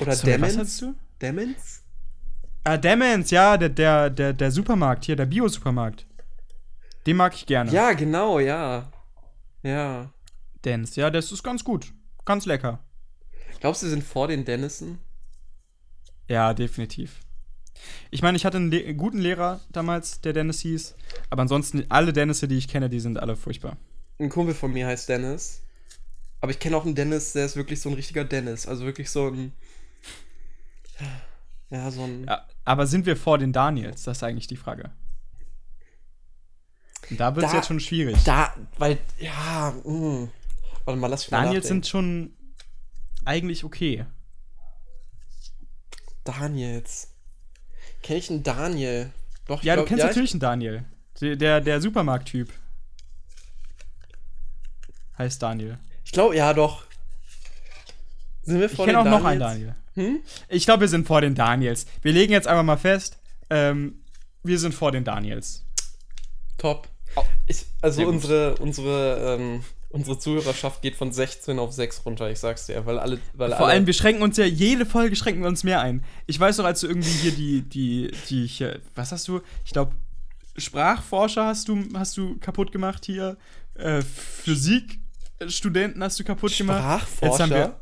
[0.00, 0.56] Oder Sorry, was Demenz?
[0.58, 0.94] hast du?
[1.20, 1.82] Demenz?
[2.64, 6.06] Ah, Demons, ja, der, der, der, der Supermarkt hier, der Bio-Supermarkt.
[7.06, 7.70] Den mag ich gerne.
[7.70, 8.90] Ja, genau, ja.
[9.62, 10.12] Ja.
[10.62, 11.92] Dance, ja, das ist ganz gut.
[12.26, 12.80] Ganz lecker.
[13.60, 14.98] Glaubst du, sie sind vor den Dennison?
[16.28, 17.20] Ja, definitiv.
[18.10, 20.94] Ich meine, ich hatte einen Le guten Lehrer damals, der Dennis hieß.
[21.30, 23.76] Aber ansonsten, alle Dennisse, die ich kenne, die sind alle furchtbar.
[24.18, 25.62] Ein Kumpel von mir heißt Dennis.
[26.40, 28.66] Aber ich kenne auch einen Dennis, der ist wirklich so ein richtiger Dennis.
[28.66, 29.52] Also wirklich so ein.
[31.70, 32.24] Ja, so ein.
[32.26, 34.04] Ja, aber sind wir vor den Daniels?
[34.04, 34.90] Das ist eigentlich die Frage.
[37.10, 38.16] Und da wird es jetzt schon schwierig.
[38.24, 38.98] Da, weil.
[39.18, 40.28] Ja, mh.
[40.84, 42.32] Warte mal, lass mich mal Daniels sind schon
[43.28, 44.06] eigentlich okay.
[46.24, 47.08] Daniels.
[48.02, 49.10] Kenne ich einen Daniel?
[49.46, 50.84] Doch, ich Ja, glaub- du kennst ich- natürlich einen Daniel.
[51.20, 52.52] Der, der, Supermarkt-Typ.
[55.18, 55.78] Heißt Daniel.
[56.04, 56.84] Ich glaube, ja, doch.
[58.42, 59.74] Sind wir Ich vor kenne auch den noch einen Daniels?
[59.94, 60.10] Daniel.
[60.14, 60.22] Hm?
[60.48, 61.86] Ich glaube, wir sind vor den Daniels.
[62.02, 63.18] Wir legen jetzt einfach mal fest,
[63.50, 64.00] ähm,
[64.44, 65.64] wir sind vor den Daniels.
[66.56, 66.88] Top.
[67.16, 67.24] Oh.
[67.46, 72.66] Ich, also unsere, unsere, ähm, unsere Zuhörerschaft geht von 16 auf 6 runter, ich sag's
[72.66, 75.48] dir, weil alle, weil Vor alle, allem, wir schränken uns ja, jede Folge schränken wir
[75.48, 76.04] uns mehr ein.
[76.26, 79.40] Ich weiß doch, als du irgendwie hier die, die, die, hier, was hast du?
[79.64, 79.92] Ich glaube,
[80.56, 83.36] Sprachforscher hast du, hast du kaputt gemacht hier.
[83.74, 87.06] Äh, Physikstudenten hast du kaputt gemacht.
[87.22, 87.80] Jetzt haben wir, Sprachforscher.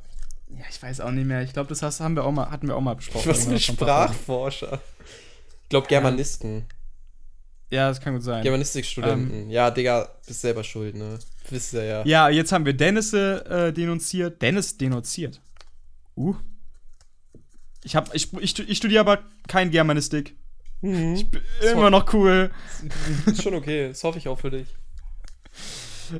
[0.59, 1.43] ja, ich weiß auch nicht mehr.
[1.43, 3.31] Ich glaube, das hast, haben wir auch mal, hatten wir auch mal besprochen.
[3.31, 3.59] Was für.
[3.59, 4.81] Sprachforscher?
[5.63, 6.67] Ich glaube Germanisten.
[7.71, 8.45] Ja, das kann gut sein.
[8.45, 9.51] Germanistikstudenten.
[9.51, 11.19] ja, Digga, bist selber schuld, ne?
[11.51, 12.05] Wisst ihr ja.
[12.05, 14.43] Ja, jetzt haben wir Dennis äh, denunziert.
[14.43, 15.41] Dennis denunziert.
[16.17, 16.35] Uh.
[17.85, 20.37] Ich, hab, ich, ich, ich studiere aber kein Germanistik.
[20.81, 21.31] Mhm.
[21.31, 21.39] B-
[21.71, 22.51] Immer noch cool.
[23.27, 24.67] Ist schon okay, das hoffe ich auch für dich.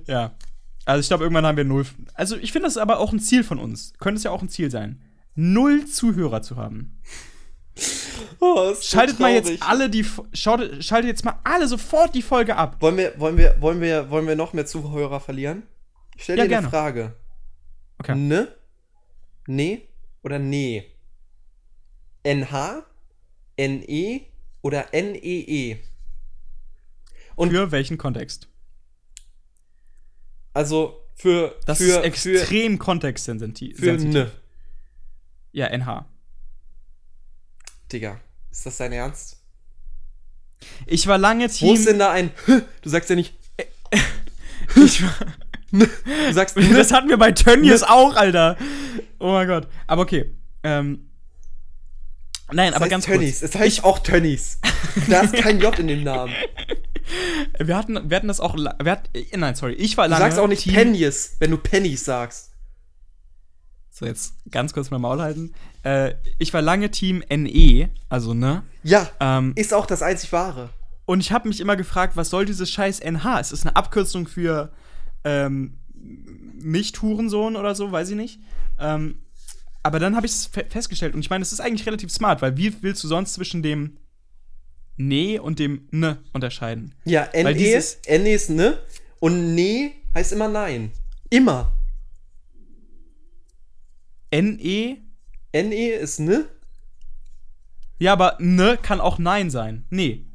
[0.07, 0.37] Ja.
[0.85, 1.85] Also ich glaube, irgendwann haben wir null.
[2.15, 3.93] Also ich finde das ist aber auch ein Ziel von uns.
[3.99, 5.03] Könnte es ja auch ein Ziel sein.
[5.35, 7.01] Null Zuhörer zu haben.
[8.41, 10.05] Oh, so Schaltet mal jetzt alle die.
[10.33, 12.77] Schaut, schaltet jetzt mal alle sofort die Folge ab.
[12.81, 15.63] Wollen wir, wollen wir, wollen wir, wollen wir noch mehr Zuhörer verlieren?
[16.17, 16.67] Ich stell Ja, dir gerne.
[16.67, 17.17] eine Frage.
[17.99, 18.15] Okay.
[18.15, 18.49] Ne?
[19.47, 19.89] Nee
[20.23, 20.85] oder nee?
[22.25, 22.83] NH?
[23.59, 24.21] NE
[24.63, 25.79] oder NEE?
[27.37, 28.49] Und Für welchen Kontext?
[30.53, 33.79] also für Das für, ist extrem kontextsensitiv.
[33.79, 34.31] für ne.
[35.53, 36.07] Ja, NH.
[37.93, 38.21] Digga,
[38.51, 39.37] ist das dein Ernst?
[40.87, 41.75] Ich war lange Wo Team.
[41.75, 42.31] ist denn da ein
[42.83, 43.35] Du sagst ja nicht
[44.77, 45.15] ich war,
[45.71, 45.87] Du
[46.33, 48.57] sagst das hatten wir bei Tönnies auch, Alter.
[49.19, 49.69] Oh mein Gott.
[49.87, 50.35] Aber okay.
[50.63, 51.11] Ähm,
[52.53, 53.41] nein, Das aber heißt ganz Tönnies.
[53.41, 53.55] kurz.
[53.55, 54.59] Es heißt auch Tönnies.
[55.09, 56.33] Da ist kein J in dem Namen.
[57.61, 58.57] Wir hatten, wir hatten das auch.
[58.57, 59.75] Wir hat, äh, nein, sorry.
[59.75, 60.25] Ich war Du lange.
[60.25, 62.51] sagst auch nicht Team, Pennies, wenn du Pennies sagst.
[63.99, 65.55] So, jetzt ganz kurz mein Maul halten.
[65.83, 68.63] Äh, ich war lange Team NE, also ne?
[68.83, 70.69] Ja, Ähm, ist auch das einzig wahre.
[71.07, 73.41] und ich habe mich immer gefragt, was soll dieses scheiß NH?
[73.41, 74.71] Ist das eine Abkürzung für
[75.25, 77.91] ähm, Nicht-Hurensohn oder so?
[77.91, 78.39] Weiß ich nicht.
[78.79, 79.23] Ähm,
[79.83, 82.43] aber dann habe ich es fe festgestellt und ich meine, es ist eigentlich relativ smart,
[82.43, 83.97] weil wie willst du sonst zwischen dem
[84.99, 86.95] Nee und dem Ne unterscheiden?
[87.07, 88.79] Ja, NE ist, NE ist ne
[89.21, 90.91] und Nee heißt immer Nein.
[91.31, 91.73] Immer.
[94.33, 94.99] NE?
[95.53, 96.47] NE ist ne?
[97.99, 99.85] Ja, aber Ne kann auch Nein sein.
[99.91, 100.27] Nee.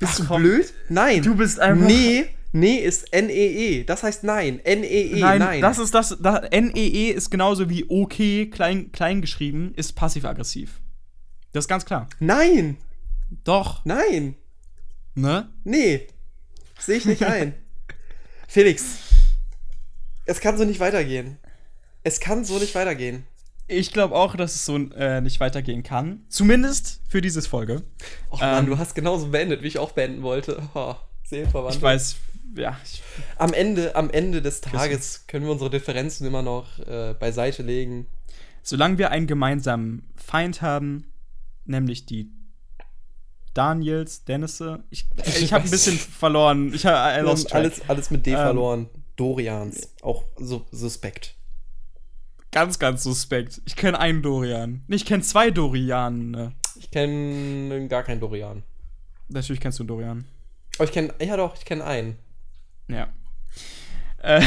[0.00, 0.42] Bist Ach, du komm.
[0.42, 0.72] blöd?
[0.88, 1.22] Nein.
[1.22, 3.84] Du bist einfach- Nee, nee ist NEE.
[3.84, 4.60] Das heißt Nein.
[4.64, 5.60] NEE, nein, nein.
[5.60, 6.16] das ist das.
[6.20, 10.80] Da, NEE ist genauso wie OK, klein, klein geschrieben, ist passiv-aggressiv.
[11.52, 12.08] Das ist ganz klar.
[12.20, 12.76] nein,
[13.44, 13.84] Doch.
[13.84, 14.36] nein.
[15.14, 15.48] Ne?
[15.64, 16.06] Nee.
[16.78, 17.54] Sehe ich nicht ein.
[18.48, 18.98] Felix,
[20.28, 21.38] es kann so nicht weitergehen.
[22.04, 23.24] Es kann so nicht weitergehen.
[23.66, 26.24] Ich glaube auch, dass es so äh, nicht weitergehen kann.
[26.28, 27.82] Zumindest für diese Folge.
[28.30, 30.62] Och Mann, Ähm, du hast genauso beendet, wie ich auch beenden wollte.
[30.74, 31.76] Oh, Seelenverwandt.
[31.76, 32.16] Ich weiß,
[32.56, 32.78] ja.
[32.84, 33.02] Ich,
[33.36, 38.06] Am Ende, am Ende des Tages können wir unsere Differenzen immer noch äh, beiseite legen.
[38.62, 41.04] solange wir einen gemeinsamen Feind haben,
[41.66, 42.30] nämlich die
[43.54, 44.84] Daniels, Dennisse.
[44.90, 45.06] Ich,
[45.40, 46.72] ich habe ein bisschen verloren.
[46.72, 48.88] Ich habe alles, alles mit D Ähm, verloren.
[49.18, 49.94] Dorians.
[50.00, 51.34] Auch so, suspekt.
[52.50, 53.60] Ganz, ganz suspekt.
[53.66, 54.82] Ich kenne einen Dorian.
[54.86, 56.30] Nee, Ich kenne zwei Dorianen.
[56.30, 56.52] ne?
[56.76, 58.62] Ich kenne gar keinen Dorian.
[59.28, 60.24] Natürlich kennst du einen Dorian.
[60.76, 62.16] Aber ich kenne, ja doch, ich kenne einen.
[62.88, 63.08] Ja.
[64.22, 64.42] Äh,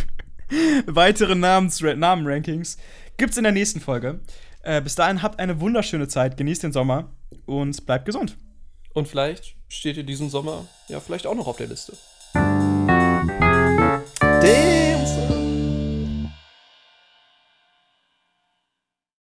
[0.86, 2.78] weitere Namen-Rankings
[3.16, 4.20] gibt's in der nächsten Folge.
[4.62, 7.10] Äh, bis dahin habt eine wunderschöne Zeit, genießt den Sommer
[7.46, 8.36] und bleibt gesund.
[8.94, 11.96] Und vielleicht steht ihr diesen Sommer ja vielleicht auch noch auf der Liste.
[14.40, 14.77] day.